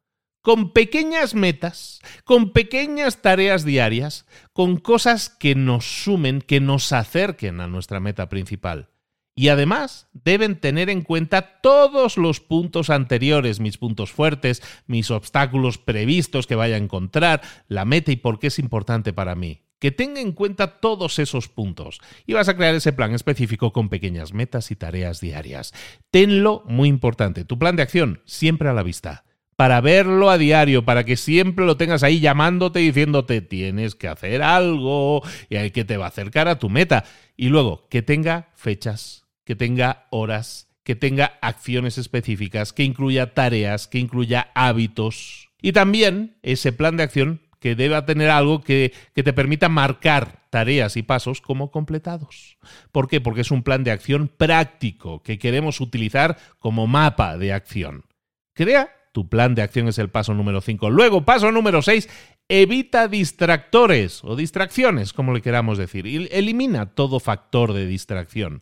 con 0.45 0.69
pequeñas 0.69 1.33
metas, 1.33 2.01
con 2.23 2.53
pequeñas 2.53 3.23
tareas 3.23 3.65
diarias, 3.65 4.27
con 4.53 4.77
cosas 4.77 5.29
que 5.29 5.55
nos 5.55 6.03
sumen, 6.03 6.39
que 6.39 6.59
nos 6.59 6.93
acerquen 6.93 7.61
a 7.61 7.67
nuestra 7.67 7.99
meta 7.99 8.29
principal. 8.29 8.89
Y 9.33 9.47
además 9.47 10.07
deben 10.13 10.59
tener 10.59 10.91
en 10.91 11.01
cuenta 11.01 11.59
todos 11.61 12.17
los 12.17 12.41
puntos 12.41 12.91
anteriores, 12.91 13.59
mis 13.59 13.79
puntos 13.79 14.11
fuertes, 14.11 14.61
mis 14.85 15.09
obstáculos 15.09 15.79
previstos 15.79 16.45
que 16.45 16.53
vaya 16.53 16.75
a 16.75 16.79
encontrar, 16.79 17.41
la 17.67 17.83
meta 17.83 18.11
y 18.11 18.15
por 18.15 18.37
qué 18.37 18.47
es 18.47 18.59
importante 18.59 19.13
para 19.13 19.33
mí. 19.33 19.63
Que 19.79 19.89
tenga 19.89 20.21
en 20.21 20.31
cuenta 20.31 20.79
todos 20.79 21.17
esos 21.17 21.49
puntos 21.49 22.01
y 22.27 22.33
vas 22.33 22.49
a 22.49 22.55
crear 22.55 22.75
ese 22.75 22.93
plan 22.93 23.15
específico 23.15 23.73
con 23.73 23.89
pequeñas 23.89 24.31
metas 24.31 24.69
y 24.69 24.75
tareas 24.75 25.21
diarias. 25.21 25.73
Tenlo 26.11 26.61
muy 26.67 26.87
importante, 26.87 27.45
tu 27.45 27.57
plan 27.57 27.75
de 27.75 27.81
acción 27.81 28.21
siempre 28.25 28.69
a 28.69 28.73
la 28.73 28.83
vista 28.83 29.25
para 29.55 29.79
verlo 29.81 30.29
a 30.29 30.37
diario, 30.37 30.83
para 30.83 31.05
que 31.05 31.15
siempre 31.15 31.65
lo 31.65 31.77
tengas 31.77 32.03
ahí 32.03 32.19
llamándote 32.19 32.79
diciéndote 32.79 33.41
tienes 33.41 33.95
que 33.95 34.07
hacer 34.07 34.41
algo 34.41 35.21
y 35.49 35.55
hay 35.55 35.71
que 35.71 35.85
te 35.85 35.97
va 35.97 36.05
a 36.05 36.09
acercar 36.09 36.47
a 36.47 36.59
tu 36.59 36.69
meta. 36.69 37.05
Y 37.37 37.49
luego, 37.49 37.87
que 37.89 38.01
tenga 38.01 38.49
fechas, 38.55 39.25
que 39.45 39.55
tenga 39.55 40.07
horas, 40.09 40.67
que 40.83 40.95
tenga 40.95 41.37
acciones 41.41 41.97
específicas, 41.97 42.73
que 42.73 42.83
incluya 42.83 43.33
tareas, 43.33 43.87
que 43.87 43.99
incluya 43.99 44.51
hábitos. 44.55 45.49
Y 45.61 45.71
también 45.71 46.37
ese 46.43 46.73
plan 46.73 46.97
de 46.97 47.03
acción 47.03 47.41
que 47.59 47.75
deba 47.75 48.05
tener 48.05 48.29
algo 48.29 48.61
que, 48.61 48.93
que 49.15 49.23
te 49.23 49.33
permita 49.33 49.69
marcar 49.69 50.45
tareas 50.51 50.97
y 50.97 51.03
pasos 51.03 51.41
como 51.41 51.71
completados. 51.71 52.57
¿Por 52.91 53.07
qué? 53.07 53.21
Porque 53.21 53.41
es 53.41 53.51
un 53.51 53.63
plan 53.63 53.83
de 53.83 53.91
acción 53.91 54.27
práctico 54.27 55.23
que 55.23 55.39
queremos 55.39 55.81
utilizar 55.81 56.37
como 56.59 56.85
mapa 56.85 57.37
de 57.37 57.53
acción. 57.53 58.05
Crea 58.53 58.91
tu 59.15 59.29
plan 59.29 59.55
de 59.55 59.61
acción 59.61 59.87
es 59.87 59.97
el 59.97 60.09
paso 60.09 60.33
número 60.33 60.59
5. 60.59 60.89
Luego, 60.89 61.23
paso 61.23 61.49
número 61.49 61.81
6, 61.81 62.09
evita 62.49 63.07
distractores 63.07 64.21
o 64.25 64.35
distracciones, 64.35 65.13
como 65.13 65.33
le 65.33 65.41
queramos 65.41 65.77
decir. 65.77 66.05
Elimina 66.33 66.87
todo 66.87 67.21
factor 67.21 67.71
de 67.71 67.87
distracción. 67.87 68.61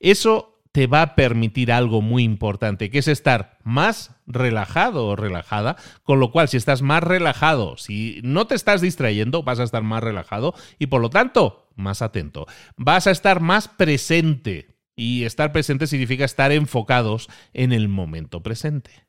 Eso 0.00 0.60
te 0.72 0.86
va 0.86 1.00
a 1.00 1.14
permitir 1.14 1.72
algo 1.72 2.02
muy 2.02 2.22
importante, 2.22 2.90
que 2.90 2.98
es 2.98 3.08
estar 3.08 3.56
más 3.64 4.14
relajado 4.26 5.06
o 5.06 5.16
relajada, 5.16 5.76
con 6.02 6.20
lo 6.20 6.30
cual 6.32 6.48
si 6.48 6.58
estás 6.58 6.82
más 6.82 7.02
relajado, 7.02 7.78
si 7.78 8.20
no 8.22 8.46
te 8.46 8.56
estás 8.56 8.82
distrayendo, 8.82 9.42
vas 9.42 9.58
a 9.58 9.64
estar 9.64 9.84
más 9.84 10.04
relajado 10.04 10.52
y 10.78 10.88
por 10.88 11.00
lo 11.00 11.08
tanto 11.08 11.70
más 11.76 12.02
atento. 12.02 12.46
Vas 12.76 13.06
a 13.06 13.10
estar 13.10 13.40
más 13.40 13.68
presente 13.68 14.76
y 14.96 15.24
estar 15.24 15.50
presente 15.50 15.86
significa 15.86 16.26
estar 16.26 16.52
enfocados 16.52 17.30
en 17.54 17.72
el 17.72 17.88
momento 17.88 18.42
presente 18.42 19.03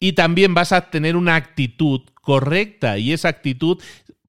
y 0.00 0.14
también 0.14 0.54
vas 0.54 0.72
a 0.72 0.90
tener 0.90 1.14
una 1.14 1.36
actitud 1.36 2.00
correcta 2.22 2.98
y 2.98 3.12
esa 3.12 3.28
actitud 3.28 3.80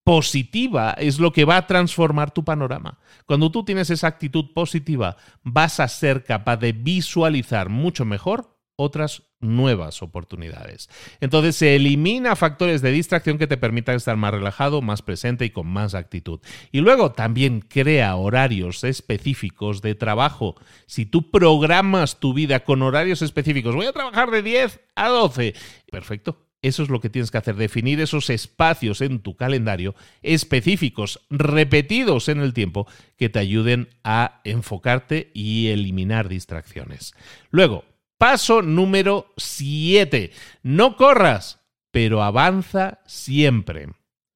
positiva 0.04 0.92
es 0.92 1.20
lo 1.20 1.32
que 1.32 1.46
va 1.46 1.58
a 1.58 1.68
transformar 1.68 2.32
tu 2.32 2.44
panorama. 2.44 3.00
Cuando 3.26 3.52
tú 3.52 3.64
tienes 3.64 3.90
esa 3.90 4.08
actitud 4.08 4.52
positiva, 4.54 5.16
vas 5.44 5.80
a 5.80 5.88
ser 5.88 6.24
capaz 6.24 6.58
de 6.58 6.74
visualizar 6.74 7.70
mucho 7.70 8.04
mejor 8.04 8.51
otras 8.82 9.24
nuevas 9.40 10.02
oportunidades. 10.02 10.90
Entonces 11.20 11.56
se 11.56 11.76
elimina 11.76 12.36
factores 12.36 12.82
de 12.82 12.92
distracción 12.92 13.38
que 13.38 13.48
te 13.48 13.58
permitan 13.58 13.96
estar 13.96 14.18
más 14.18 14.34
relajado, 14.34 14.82
más 14.82 15.02
presente 15.02 15.46
y 15.46 15.50
con 15.50 15.68
más 15.68 15.94
actitud. 15.96 16.40
Y 16.72 16.82
luego 16.82 17.12
también 17.12 17.62
crea 17.62 18.16
horarios 18.16 18.84
específicos 18.84 19.82
de 19.82 19.96
trabajo. 19.96 20.56
Si 20.86 21.06
tú 21.06 21.32
programas 21.32 22.20
tu 22.20 22.34
vida 22.34 22.62
con 22.64 22.82
horarios 22.82 23.22
específicos, 23.22 23.76
voy 23.76 23.86
a 23.86 23.94
trabajar 23.94 24.32
de 24.32 24.42
10 24.42 24.80
a 24.96 25.10
12, 25.10 25.56
perfecto. 25.92 26.48
Eso 26.62 26.84
es 26.84 26.90
lo 26.90 27.00
que 27.00 27.10
tienes 27.10 27.32
que 27.32 27.40
hacer, 27.40 27.56
definir 27.56 28.00
esos 28.02 28.30
espacios 28.30 29.02
en 29.02 29.20
tu 29.20 29.36
calendario 29.36 29.96
específicos, 30.22 31.26
repetidos 31.32 32.30
en 32.30 32.40
el 32.40 32.54
tiempo, 32.54 32.88
que 33.18 33.30
te 33.30 33.40
ayuden 33.40 33.90
a 34.04 34.42
enfocarte 34.44 35.32
y 35.34 35.70
eliminar 35.70 36.30
distracciones. 36.30 37.16
Luego, 37.50 37.84
Paso 38.22 38.62
número 38.62 39.34
7. 39.38 40.30
No 40.62 40.96
corras, 40.96 41.60
pero 41.90 42.22
avanza 42.22 43.00
siempre. 43.08 43.88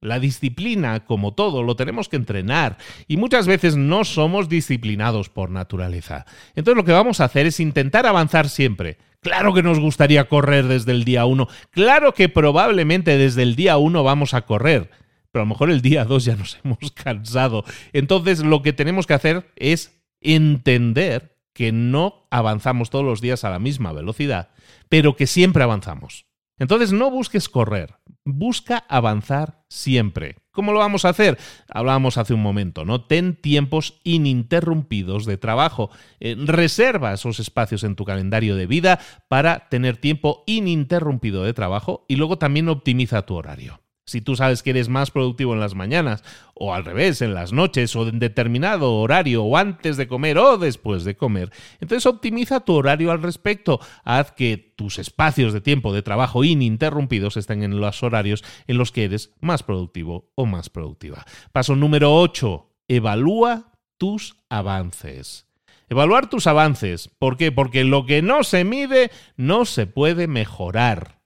La 0.02 0.20
disciplina, 0.20 1.06
como 1.06 1.36
todo, 1.36 1.62
lo 1.62 1.76
tenemos 1.76 2.10
que 2.10 2.16
entrenar 2.16 2.80
y 3.08 3.18
muchas 3.18 3.46
veces 3.46 3.78
no 3.78 4.04
somos 4.04 4.50
disciplinados 4.50 5.30
por 5.30 5.52
naturaleza. 5.52 6.26
Entonces 6.56 6.78
lo 6.78 6.84
que 6.84 6.94
vamos 6.94 7.22
a 7.22 7.26
hacer 7.26 7.46
es 7.46 7.60
intentar 7.60 8.08
avanzar 8.08 8.50
siempre. 8.50 8.98
Claro 9.22 9.54
que 9.54 9.62
nos 9.62 9.80
gustaría 9.80 10.28
correr 10.28 10.66
desde 10.66 10.92
el 10.92 11.04
día 11.04 11.28
1, 11.28 11.48
claro 11.70 12.16
que 12.16 12.28
probablemente 12.28 13.20
desde 13.20 13.44
el 13.44 13.56
día 13.56 13.78
1 13.78 14.04
vamos 14.04 14.34
a 14.34 14.48
correr, 14.48 14.90
pero 15.32 15.44
a 15.44 15.46
lo 15.46 15.50
mejor 15.50 15.70
el 15.70 15.84
día 15.84 16.06
2 16.06 16.26
ya 16.26 16.36
nos 16.36 16.58
hemos 16.64 16.92
cansado. 16.92 17.64
Entonces 17.94 18.40
lo 18.40 18.64
que 18.64 18.74
tenemos 18.74 19.06
que 19.06 19.14
hacer 19.14 19.52
es 19.56 20.02
entender 20.22 21.35
que 21.56 21.72
no 21.72 22.28
avanzamos 22.32 22.90
todos 22.90 23.06
los 23.06 23.22
días 23.22 23.46
a 23.46 23.50
la 23.50 23.60
misma 23.60 23.94
velocidad, 23.94 24.50
pero 24.90 25.16
que 25.16 25.26
siempre 25.26 25.64
avanzamos. 25.64 26.28
Entonces 26.60 26.92
no 26.92 27.10
busques 27.10 27.48
correr, 27.50 27.96
busca 28.26 28.86
avanzar 28.90 29.64
siempre. 29.70 30.38
¿Cómo 30.52 30.74
lo 30.74 30.80
vamos 30.80 31.06
a 31.06 31.10
hacer? 31.10 31.38
Hablábamos 31.70 32.18
hace 32.18 32.34
un 32.34 32.42
momento, 32.42 32.84
¿no? 32.84 33.06
Ten 33.06 33.36
tiempos 33.36 34.00
ininterrumpidos 34.04 35.26
de 35.26 35.38
trabajo. 35.38 35.90
Eh, 36.20 36.36
reserva 36.38 37.14
esos 37.14 37.40
espacios 37.40 37.84
en 37.84 37.96
tu 37.96 38.04
calendario 38.04 38.56
de 38.58 38.68
vida 38.68 39.00
para 39.30 39.70
tener 39.70 39.98
tiempo 39.98 40.44
ininterrumpido 40.48 41.44
de 41.44 41.54
trabajo 41.54 42.06
y 42.08 42.18
luego 42.18 42.38
también 42.38 42.68
optimiza 42.68 43.26
tu 43.26 43.36
horario. 43.36 43.85
Si 44.06 44.22
tú 44.22 44.36
sabes 44.36 44.62
que 44.62 44.70
eres 44.70 44.88
más 44.88 45.10
productivo 45.10 45.54
en 45.54 45.60
las 45.60 45.74
mañanas, 45.74 46.24
o 46.54 46.74
al 46.76 46.86
revés, 46.86 47.22
en 47.22 47.34
las 47.34 47.54
noches, 47.54 47.96
o 47.96 48.08
en 48.08 48.20
determinado 48.20 48.94
horario, 48.96 49.44
o 49.44 49.58
antes 49.58 49.98
de 49.98 50.08
comer 50.08 50.38
o 50.38 50.58
después 50.58 51.04
de 51.04 51.18
comer, 51.18 51.52
entonces 51.80 52.06
optimiza 52.06 52.60
tu 52.60 52.74
horario 52.74 53.12
al 53.12 53.24
respecto. 53.24 53.80
Haz 54.04 54.32
que 54.32 54.74
tus 54.76 55.00
espacios 55.00 55.54
de 55.54 55.62
tiempo 55.62 55.92
de 55.92 56.04
trabajo 56.04 56.44
ininterrumpidos 56.44 57.36
estén 57.36 57.64
en 57.64 57.80
los 57.80 58.04
horarios 58.04 58.44
en 58.68 58.78
los 58.78 58.92
que 58.92 59.06
eres 59.06 59.32
más 59.42 59.64
productivo 59.64 60.32
o 60.36 60.46
más 60.46 60.70
productiva. 60.70 61.26
Paso 61.52 61.76
número 61.76 62.16
8. 62.16 62.70
Evalúa 62.88 63.72
tus 63.98 64.36
avances. 64.50 65.48
Evaluar 65.90 66.30
tus 66.30 66.48
avances. 66.48 67.10
¿Por 67.20 67.38
qué? 67.38 67.52
Porque 67.52 67.84
lo 67.84 68.06
que 68.06 68.22
no 68.22 68.44
se 68.44 68.64
mide 68.64 69.12
no 69.36 69.66
se 69.66 69.88
puede 69.88 70.28
mejorar. 70.28 71.22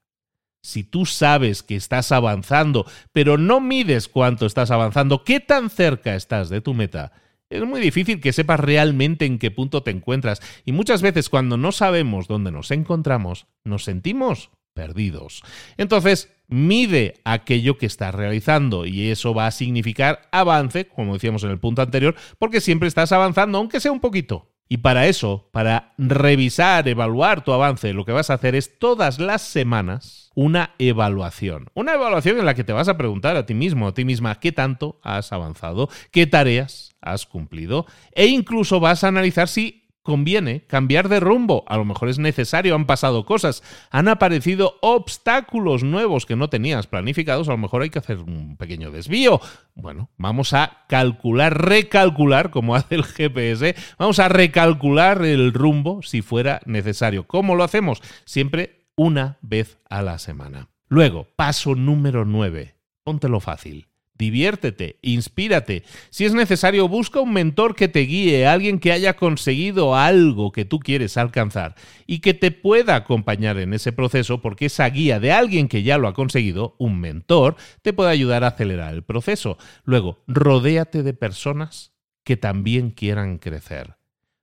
Si 0.62 0.84
tú 0.84 1.06
sabes 1.06 1.62
que 1.62 1.76
estás 1.76 2.12
avanzando, 2.12 2.86
pero 3.12 3.38
no 3.38 3.60
mides 3.60 4.08
cuánto 4.08 4.46
estás 4.46 4.70
avanzando, 4.70 5.24
qué 5.24 5.40
tan 5.40 5.70
cerca 5.70 6.14
estás 6.14 6.48
de 6.50 6.60
tu 6.60 6.74
meta, 6.74 7.12
es 7.50 7.66
muy 7.66 7.80
difícil 7.80 8.20
que 8.20 8.32
sepas 8.32 8.60
realmente 8.60 9.26
en 9.26 9.38
qué 9.38 9.50
punto 9.50 9.82
te 9.82 9.90
encuentras. 9.90 10.40
Y 10.64 10.72
muchas 10.72 11.02
veces 11.02 11.28
cuando 11.28 11.56
no 11.56 11.72
sabemos 11.72 12.28
dónde 12.28 12.52
nos 12.52 12.70
encontramos, 12.70 13.46
nos 13.64 13.84
sentimos 13.84 14.50
perdidos. 14.72 15.42
Entonces, 15.76 16.32
mide 16.46 17.14
aquello 17.24 17.76
que 17.76 17.86
estás 17.86 18.14
realizando 18.14 18.86
y 18.86 19.10
eso 19.10 19.34
va 19.34 19.48
a 19.48 19.50
significar 19.50 20.28
avance, 20.30 20.86
como 20.86 21.14
decíamos 21.14 21.42
en 21.42 21.50
el 21.50 21.58
punto 21.58 21.82
anterior, 21.82 22.14
porque 22.38 22.60
siempre 22.60 22.88
estás 22.88 23.10
avanzando, 23.12 23.58
aunque 23.58 23.80
sea 23.80 23.92
un 23.92 24.00
poquito. 24.00 24.49
Y 24.72 24.78
para 24.78 25.08
eso, 25.08 25.48
para 25.50 25.94
revisar, 25.98 26.86
evaluar 26.86 27.42
tu 27.42 27.52
avance, 27.52 27.92
lo 27.92 28.04
que 28.04 28.12
vas 28.12 28.30
a 28.30 28.34
hacer 28.34 28.54
es 28.54 28.78
todas 28.78 29.18
las 29.18 29.42
semanas 29.42 30.30
una 30.36 30.76
evaluación. 30.78 31.66
Una 31.74 31.94
evaluación 31.94 32.38
en 32.38 32.46
la 32.46 32.54
que 32.54 32.62
te 32.62 32.72
vas 32.72 32.86
a 32.86 32.96
preguntar 32.96 33.36
a 33.36 33.46
ti 33.46 33.52
mismo, 33.52 33.88
a 33.88 33.94
ti 33.94 34.04
misma, 34.04 34.38
qué 34.38 34.52
tanto 34.52 35.00
has 35.02 35.32
avanzado, 35.32 35.88
qué 36.12 36.28
tareas 36.28 36.94
has 37.00 37.26
cumplido 37.26 37.84
e 38.12 38.26
incluso 38.26 38.78
vas 38.78 39.02
a 39.02 39.08
analizar 39.08 39.48
si 39.48 39.79
conviene 40.10 40.62
cambiar 40.66 41.08
de 41.08 41.20
rumbo. 41.20 41.62
A 41.68 41.76
lo 41.76 41.84
mejor 41.84 42.08
es 42.08 42.18
necesario, 42.18 42.74
han 42.74 42.84
pasado 42.84 43.24
cosas, 43.24 43.62
han 43.92 44.08
aparecido 44.08 44.74
obstáculos 44.82 45.84
nuevos 45.84 46.26
que 46.26 46.34
no 46.34 46.50
tenías 46.50 46.88
planificados, 46.88 47.46
a 47.46 47.52
lo 47.52 47.58
mejor 47.58 47.82
hay 47.82 47.90
que 47.90 48.00
hacer 48.00 48.18
un 48.18 48.56
pequeño 48.56 48.90
desvío. 48.90 49.40
Bueno, 49.76 50.10
vamos 50.16 50.52
a 50.52 50.84
calcular, 50.88 51.64
recalcular, 51.64 52.50
como 52.50 52.74
hace 52.74 52.96
el 52.96 53.04
GPS, 53.04 53.76
vamos 53.98 54.18
a 54.18 54.28
recalcular 54.28 55.24
el 55.24 55.52
rumbo 55.52 56.02
si 56.02 56.22
fuera 56.22 56.60
necesario. 56.66 57.28
¿Cómo 57.28 57.54
lo 57.54 57.62
hacemos? 57.62 58.02
Siempre 58.24 58.88
una 58.96 59.38
vez 59.42 59.78
a 59.88 60.02
la 60.02 60.18
semana. 60.18 60.70
Luego, 60.88 61.28
paso 61.36 61.76
número 61.76 62.24
9. 62.24 62.74
Póntelo 63.04 63.38
fácil 63.38 63.89
diviértete, 64.20 64.98
inspírate. 65.00 65.82
Si 66.10 66.26
es 66.26 66.34
necesario, 66.34 66.88
busca 66.88 67.20
un 67.20 67.32
mentor 67.32 67.74
que 67.74 67.88
te 67.88 68.00
guíe, 68.00 68.46
alguien 68.46 68.78
que 68.78 68.92
haya 68.92 69.16
conseguido 69.16 69.96
algo 69.96 70.52
que 70.52 70.66
tú 70.66 70.78
quieres 70.78 71.16
alcanzar 71.16 71.74
y 72.06 72.18
que 72.18 72.34
te 72.34 72.50
pueda 72.50 72.96
acompañar 72.96 73.56
en 73.58 73.72
ese 73.72 73.92
proceso, 73.92 74.42
porque 74.42 74.66
esa 74.66 74.88
guía 74.90 75.18
de 75.20 75.32
alguien 75.32 75.68
que 75.68 75.82
ya 75.82 75.96
lo 75.96 76.06
ha 76.06 76.12
conseguido, 76.12 76.76
un 76.78 77.00
mentor, 77.00 77.56
te 77.80 77.94
puede 77.94 78.10
ayudar 78.10 78.44
a 78.44 78.48
acelerar 78.48 78.92
el 78.92 79.02
proceso. 79.02 79.56
Luego, 79.84 80.22
rodéate 80.26 81.02
de 81.02 81.14
personas 81.14 81.94
que 82.22 82.36
también 82.36 82.90
quieran 82.90 83.38
crecer. 83.38 83.99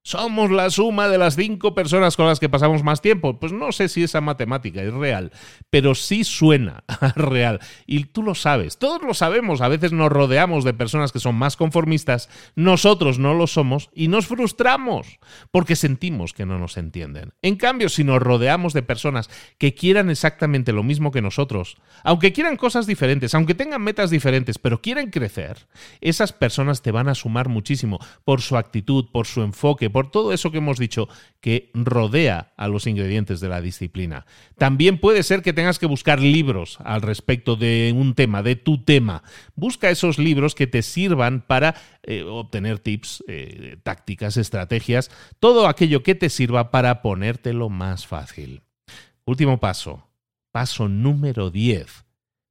Somos 0.07 0.51
la 0.51 0.69
suma 0.69 1.09
de 1.09 1.17
las 1.17 1.35
cinco 1.35 1.75
personas 1.75 2.15
con 2.15 2.27
las 2.27 2.39
que 2.39 2.47
pasamos 2.47 2.81
más 2.81 3.01
tiempo. 3.01 3.41
Pues 3.41 3.51
no 3.51 3.73
sé 3.73 3.89
si 3.89 4.03
esa 4.03 4.21
matemática 4.21 4.81
es 4.81 4.93
real, 4.93 5.33
pero 5.69 5.95
sí 5.95 6.23
suena 6.23 6.85
real. 7.17 7.59
Y 7.85 8.05
tú 8.05 8.23
lo 8.23 8.33
sabes, 8.33 8.77
todos 8.77 9.01
lo 9.01 9.13
sabemos. 9.13 9.59
A 9.59 9.67
veces 9.67 9.91
nos 9.91 10.09
rodeamos 10.09 10.63
de 10.63 10.73
personas 10.73 11.11
que 11.11 11.19
son 11.19 11.35
más 11.35 11.57
conformistas, 11.57 12.29
nosotros 12.55 13.19
no 13.19 13.33
lo 13.33 13.47
somos 13.47 13.89
y 13.93 14.07
nos 14.07 14.27
frustramos 14.27 15.19
porque 15.51 15.75
sentimos 15.75 16.31
que 16.31 16.45
no 16.45 16.57
nos 16.57 16.77
entienden. 16.77 17.33
En 17.41 17.57
cambio, 17.57 17.89
si 17.89 18.05
nos 18.05 18.21
rodeamos 18.21 18.71
de 18.71 18.83
personas 18.83 19.29
que 19.57 19.73
quieran 19.73 20.09
exactamente 20.09 20.71
lo 20.71 20.83
mismo 20.83 21.11
que 21.11 21.21
nosotros, 21.21 21.75
aunque 22.05 22.31
quieran 22.31 22.55
cosas 22.55 22.87
diferentes, 22.87 23.35
aunque 23.35 23.55
tengan 23.55 23.81
metas 23.81 24.09
diferentes, 24.09 24.57
pero 24.57 24.81
quieren 24.81 25.09
crecer, 25.09 25.67
esas 25.99 26.31
personas 26.31 26.81
te 26.81 26.91
van 26.91 27.09
a 27.09 27.15
sumar 27.15 27.49
muchísimo 27.49 27.99
por 28.23 28.39
su 28.39 28.55
actitud, 28.55 29.07
por 29.11 29.27
su 29.27 29.41
enfoque, 29.41 29.89
por 29.97 30.11
todo 30.11 30.31
eso 30.31 30.51
que 30.51 30.59
hemos 30.59 30.77
dicho 30.77 31.09
que 31.41 31.71
rodea 31.73 32.53
a 32.55 32.67
los 32.67 32.85
ingredientes 32.85 33.39
de 33.39 33.49
la 33.49 33.61
disciplina. 33.61 34.27
También 34.55 34.99
puede 34.99 35.23
ser 35.23 35.41
que 35.41 35.53
tengas 35.53 35.79
que 35.79 35.87
buscar 35.87 36.19
libros 36.19 36.77
al 36.85 37.01
respecto 37.01 37.55
de 37.55 37.91
un 37.97 38.13
tema, 38.13 38.43
de 38.43 38.55
tu 38.55 38.83
tema. 38.83 39.23
Busca 39.55 39.89
esos 39.89 40.19
libros 40.19 40.53
que 40.53 40.67
te 40.67 40.83
sirvan 40.83 41.41
para 41.41 41.73
eh, 42.03 42.21
obtener 42.21 42.77
tips, 42.77 43.23
eh, 43.27 43.77
tácticas, 43.81 44.37
estrategias, 44.37 45.09
todo 45.39 45.67
aquello 45.67 46.03
que 46.03 46.13
te 46.13 46.29
sirva 46.29 46.69
para 46.69 47.01
ponértelo 47.01 47.69
más 47.69 48.05
fácil. 48.05 48.61
Último 49.25 49.59
paso, 49.59 50.07
paso 50.51 50.87
número 50.87 51.49
10 51.49 52.05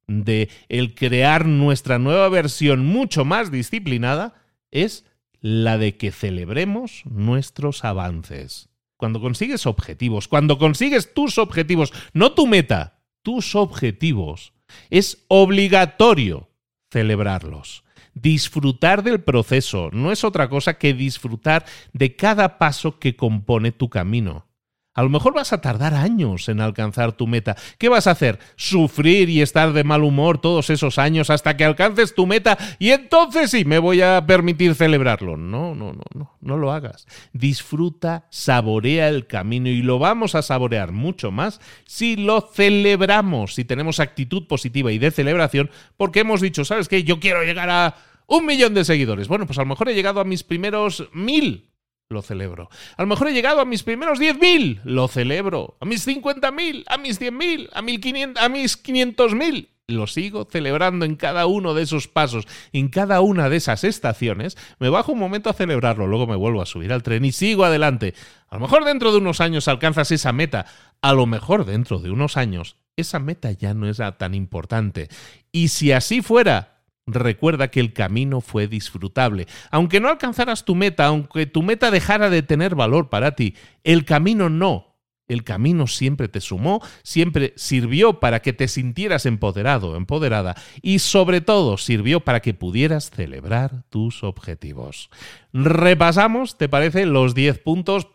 de 0.09 0.51
el 0.69 0.97
crear 0.97 1.47
nuestra 1.47 2.01
nueva 2.01 2.29
versión 2.29 2.85
mucho 2.85 3.25
más 3.25 3.53
disciplinada 3.53 4.35
es 4.73 5.05
la 5.47 5.79
de 5.79 5.97
que 5.97 6.11
celebremos 6.11 7.03
nuestros 7.05 7.85
avances. 7.85 8.69
Cuando 8.97 9.21
consigues 9.21 9.65
objetivos, 9.67 10.27
cuando 10.27 10.59
consigues 10.59 11.15
tus 11.15 11.39
objetivos, 11.39 11.93
no 12.13 12.33
tu 12.33 12.49
meta, 12.49 12.99
tus 13.23 13.55
objetivos, 13.55 14.55
es 14.91 15.25
obligatorio 15.29 16.51
celebrarlos. 16.91 17.85
Disfrutar 18.13 19.05
del 19.05 19.23
proceso 19.23 19.91
no 19.93 20.11
es 20.11 20.25
otra 20.25 20.49
cosa 20.49 20.79
que 20.79 20.95
disfrutar 20.95 21.65
de 21.93 22.17
cada 22.17 22.59
paso 22.59 22.99
que 22.99 23.15
compone 23.15 23.71
tu 23.71 23.89
camino. 23.89 24.49
A 24.97 25.03
lo 25.03 25.11
mejor 25.11 25.35
vas 25.35 25.53
a 25.53 25.61
tardar 25.61 25.93
años 25.93 26.49
en 26.49 26.61
alcanzar 26.61 27.13
tu 27.13 27.27
meta. 27.27 27.55
¿Qué 27.77 27.91
vas 27.91 28.07
a 28.07 28.13
hacer? 28.13 28.39
¿Sufrir 28.57 29.29
y 29.29 29.43
estar 29.43 29.75
de 29.75 29.85
mal 29.85 30.03
humor 30.03 30.41
todos 30.41 30.71
esos 30.71 30.99
años 30.99 31.29
hasta 31.29 31.55
que 31.55 31.65
alcances 31.65 32.15
tu 32.15 32.27
meta 32.27 32.57
y 32.79 32.91
entonces 32.91 33.51
sí 33.51 33.67
me 33.67 33.79
voy 33.79 34.01
a 34.01 34.25
permitir 34.27 34.75
celebrarlo? 34.75 35.37
No, 35.37 35.75
no, 35.75 35.93
no, 35.93 36.03
no, 36.15 36.39
no 36.41 36.57
lo 36.57 36.73
hagas. 36.73 37.07
Disfruta, 37.35 38.27
saborea 38.31 39.09
el 39.09 39.27
camino 39.27 39.69
y 39.69 39.83
lo 39.83 39.99
vamos 39.99 40.35
a 40.35 40.41
saborear 40.41 40.93
mucho 40.93 41.31
más 41.31 41.61
si 41.85 42.17
lo 42.17 42.41
celebramos, 42.41 43.55
si 43.55 43.67
tenemos 43.67 44.01
actitud 44.01 44.47
positiva 44.47 44.93
y 44.93 44.99
de 44.99 45.11
celebración, 45.11 45.71
porque 45.99 46.21
hemos 46.21 46.41
dicho, 46.41 46.65
¿sabes 46.65 46.89
qué? 46.89 47.05
Yo 47.05 47.21
quiero 47.21 47.43
llegar 47.43 47.69
a 47.69 47.97
un 48.27 48.47
millón 48.47 48.73
de 48.73 48.87
seguidores. 48.87 49.29
Bueno, 49.29 49.47
pues 49.47 49.59
a 49.59 49.63
lo 49.63 49.67
mejor 49.67 49.91
he 49.91 49.95
llegado 49.95 50.21
a 50.21 50.25
mis 50.25 50.43
primeros 50.43 51.07
mil 51.13 51.76
lo 52.09 52.23
celebro. 52.23 52.69
A 52.97 53.03
lo 53.03 53.09
mejor 53.09 53.29
he 53.29 53.33
llegado 53.33 53.61
a 53.61 53.65
mis 53.65 53.83
primeros 53.83 54.21
10.000, 54.21 54.81
lo 54.85 55.09
celebro. 55.09 55.77
A 55.81 55.85
mis 55.85 56.07
50.000, 56.07 56.85
a 56.87 56.99
mis 56.99 57.21
100.000, 57.21 57.71
a, 57.73 58.45
a 58.45 58.49
mis 58.49 58.83
500.000. 58.83 59.69
Lo 59.89 60.09
sigo 60.09 60.49
celebrando 60.51 61.05
en 61.05 61.15
cada 61.15 61.47
uno 61.47 61.73
de 61.73 61.83
esos 61.83 62.09
pasos, 62.09 62.49
en 62.73 62.89
cada 62.89 63.21
una 63.21 63.49
de 63.49 63.57
esas 63.57 63.85
estaciones. 63.85 64.57
Me 64.81 64.89
bajo 64.89 65.13
un 65.13 65.21
momento 65.21 65.49
a 65.49 65.53
celebrarlo, 65.53 66.09
luego 66.09 66.27
me 66.27 66.35
vuelvo 66.35 66.61
a 66.61 66.67
subir 66.67 66.93
al 66.93 67.05
tren 67.05 67.25
y 67.25 67.31
sigo 67.31 67.65
adelante. 67.65 68.15
A 68.49 68.57
lo 68.57 68.63
mejor 68.63 68.85
dentro 68.85 69.13
de 69.13 69.19
unos 69.19 69.41
años 69.41 69.69
alcanzas 69.69 70.11
esa 70.11 70.33
meta. 70.33 70.67
A 71.03 71.13
lo 71.13 71.27
mejor 71.27 71.65
dentro 71.67 72.01
de 72.01 72.11
unos 72.11 72.37
años 72.37 72.77
esa 72.97 73.21
meta 73.21 73.53
ya 73.53 73.75
no 73.75 73.89
es 73.89 74.01
tan 74.19 74.35
importante. 74.35 75.09
Y 75.53 75.69
si 75.69 75.93
así 75.93 76.21
fuera, 76.21 76.76
Recuerda 77.07 77.69
que 77.69 77.79
el 77.79 77.93
camino 77.93 78.41
fue 78.41 78.67
disfrutable. 78.67 79.47
Aunque 79.71 80.01
no 80.01 80.09
alcanzaras 80.09 80.65
tu 80.65 80.75
meta, 80.75 81.07
aunque 81.07 81.47
tu 81.47 81.63
meta 81.63 81.93
dejara 81.93 82.31
de 82.31 82.43
tener 82.43 82.75
valor 82.75 83.11
para 83.11 83.37
ti, 83.37 83.55
el 83.85 84.05
camino 84.05 84.49
no. 84.51 84.97
el 85.29 85.45
camino 85.45 85.87
siempre 85.87 86.29
te 86.29 86.41
sumó, 86.41 86.81
siempre 87.03 87.53
sirvió 87.57 88.21
para 88.21 88.41
que 88.43 88.53
te 88.53 88.69
sintieras 88.69 89.27
empoderado, 89.27 89.97
empoderada 89.97 90.57
y 90.83 91.01
sobre 91.01 91.41
todo 91.41 91.79
sirvió 91.79 92.21
para 92.21 92.41
que 92.41 92.55
pudieras 92.55 93.11
celebrar 93.11 93.83
tus 93.89 94.23
objetivos. 94.23 95.11
Repasamos, 95.53 96.59
¿te 96.59 96.69
parece? 96.69 97.07
Los 97.07 97.35
10 97.35 97.59
puntos. 97.59 98.09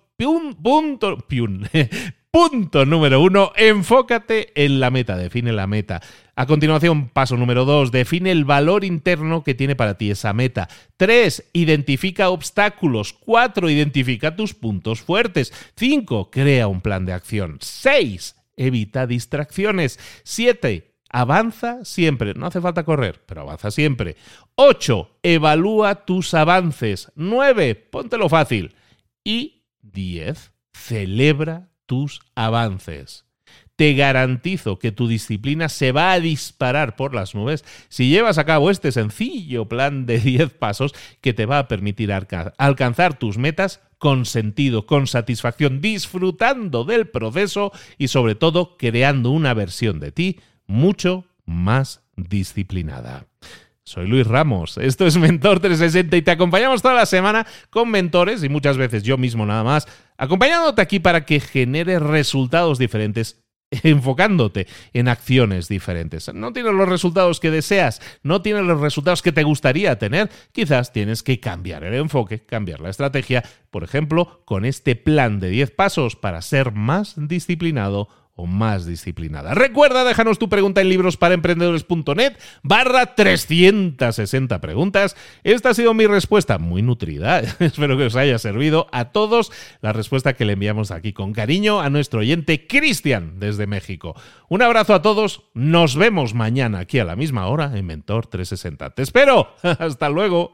Punto, 0.62 1.18
Punto 2.32 2.86
número 2.86 3.22
uno, 3.22 3.52
enfócate 3.58 4.52
en 4.56 4.80
la 4.80 4.90
meta, 4.90 5.18
define 5.18 5.52
la 5.52 5.68
meta. 5.68 6.02
A 6.36 6.46
continuación, 6.46 7.10
paso 7.10 7.36
número 7.36 7.66
dos, 7.66 7.92
define 7.92 8.32
el 8.32 8.46
valor 8.46 8.86
interno 8.86 9.44
que 9.44 9.54
tiene 9.54 9.76
para 9.76 9.98
ti 9.98 10.12
esa 10.12 10.32
meta. 10.32 10.70
Tres, 10.96 11.50
identifica 11.52 12.30
obstáculos. 12.30 13.12
Cuatro, 13.12 13.70
identifica 13.70 14.36
tus 14.38 14.54
puntos 14.54 15.02
fuertes. 15.02 15.52
Cinco, 15.76 16.32
crea 16.32 16.68
un 16.70 16.80
plan 16.80 17.06
de 17.06 17.12
acción. 17.12 17.58
Seis, 17.60 18.38
evita 18.56 19.08
distracciones. 19.08 20.00
Siete, 20.24 20.94
avanza 21.10 21.84
siempre. 21.84 22.34
No 22.34 22.46
hace 22.46 22.62
falta 22.62 22.86
correr, 22.86 23.22
pero 23.26 23.42
avanza 23.42 23.72
siempre. 23.72 24.16
Ocho, 24.56 25.18
evalúa 25.22 26.06
tus 26.06 26.34
avances. 26.34 27.12
Nueve, 27.16 27.76
póntelo 27.76 28.30
fácil. 28.30 28.74
Y 29.24 29.61
diez, 29.82 30.54
celebra 30.74 31.70
tus 31.86 32.22
avances. 32.36 33.26
Te 33.76 33.94
garantizo 33.96 34.78
que 34.80 34.92
tu 34.92 35.08
disciplina 35.08 35.68
se 35.68 35.92
va 35.92 36.12
a 36.12 36.20
disparar 36.20 36.96
por 36.96 37.16
las 37.16 37.34
nubes 37.34 37.66
si 37.90 38.10
llevas 38.10 38.38
a 38.38 38.46
cabo 38.46 38.70
este 38.70 38.92
sencillo 38.92 39.68
plan 39.68 40.06
de 40.06 40.20
10 40.20 40.52
pasos 40.54 40.94
que 41.20 41.34
te 41.34 41.46
va 41.46 41.60
a 41.60 41.68
permitir 41.68 42.14
alcanzar 42.14 43.18
tus 43.18 43.38
metas 43.38 43.82
con 43.98 44.26
sentido, 44.26 44.86
con 44.86 45.08
satisfacción, 45.08 45.82
disfrutando 45.82 46.86
del 46.86 47.10
proceso 47.10 47.72
y 47.98 48.08
sobre 48.08 48.36
todo 48.36 48.78
creando 48.78 49.32
una 49.32 49.54
versión 49.54 50.00
de 50.00 50.12
ti 50.12 50.40
mucho 50.66 51.26
más 51.46 52.04
disciplinada. 52.16 53.26
Soy 53.84 54.08
Luis 54.08 54.28
Ramos, 54.28 54.78
esto 54.78 55.08
es 55.08 55.18
Mentor 55.18 55.60
360 55.60 56.16
y 56.16 56.22
te 56.22 56.32
acompañamos 56.32 56.82
toda 56.82 56.94
la 56.94 57.08
semana 57.08 57.48
con 57.72 57.90
mentores 57.90 58.44
y 58.44 58.50
muchas 58.50 58.78
veces 58.78 59.02
yo 59.04 59.18
mismo 59.18 59.46
nada 59.46 59.64
más, 59.64 59.88
acompañándote 60.18 60.82
aquí 60.82 61.00
para 61.00 61.26
que 61.26 61.40
genere 61.40 61.98
resultados 61.98 62.78
diferentes 62.78 63.42
enfocándote 63.84 64.68
en 64.94 65.08
acciones 65.08 65.68
diferentes. 65.68 66.32
No 66.34 66.54
tienes 66.54 66.74
los 66.74 66.88
resultados 66.88 67.40
que 67.40 67.52
deseas, 67.52 68.02
no 68.22 68.42
tienes 68.42 68.64
los 68.64 68.80
resultados 68.80 69.22
que 69.22 69.32
te 69.32 69.44
gustaría 69.44 69.98
tener, 69.98 70.30
quizás 70.52 70.94
tienes 70.94 71.24
que 71.24 71.40
cambiar 71.40 71.84
el 71.84 71.96
enfoque, 71.96 72.46
cambiar 72.46 72.82
la 72.82 72.90
estrategia, 72.90 73.44
por 73.72 73.84
ejemplo, 73.84 74.44
con 74.46 74.66
este 74.66 74.96
plan 74.96 75.40
de 75.40 75.50
10 75.50 75.72
pasos 75.72 76.16
para 76.16 76.42
ser 76.42 76.72
más 76.74 77.16
disciplinado 77.18 78.10
más 78.46 78.86
disciplinada. 78.86 79.54
Recuerda, 79.54 80.04
déjanos 80.04 80.40
tu 80.40 80.50
pregunta 80.50 80.82
en 80.82 80.90
librosparaemprendedores.net 80.90 82.38
barra 82.64 83.16
360 83.16 84.62
preguntas. 84.62 85.16
Esta 85.44 85.70
ha 85.70 85.74
sido 85.74 85.94
mi 85.94 86.08
respuesta, 86.08 86.58
muy 86.58 86.82
nutrida. 86.82 87.40
Espero 87.60 87.98
que 87.98 88.06
os 88.06 88.16
haya 88.16 88.38
servido 88.40 88.88
a 88.92 89.12
todos 89.12 89.52
la 89.82 89.94
respuesta 89.94 90.34
que 90.34 90.46
le 90.46 90.54
enviamos 90.54 90.92
aquí 90.92 91.14
con 91.14 91.34
cariño 91.34 91.82
a 91.82 91.90
nuestro 91.90 92.20
oyente 92.22 92.68
Cristian 92.68 93.40
desde 93.40 93.68
México. 93.68 94.16
Un 94.50 94.62
abrazo 94.62 94.94
a 94.94 95.02
todos, 95.02 95.44
nos 95.54 95.96
vemos 95.96 96.34
mañana 96.34 96.80
aquí 96.80 97.00
a 97.00 97.06
la 97.06 97.16
misma 97.16 97.48
hora 97.48 97.72
en 97.76 97.86
Mentor 97.86 98.28
360. 98.28 98.92
Te 98.92 99.02
espero, 99.02 99.56
hasta 99.64 100.10
luego. 100.10 100.54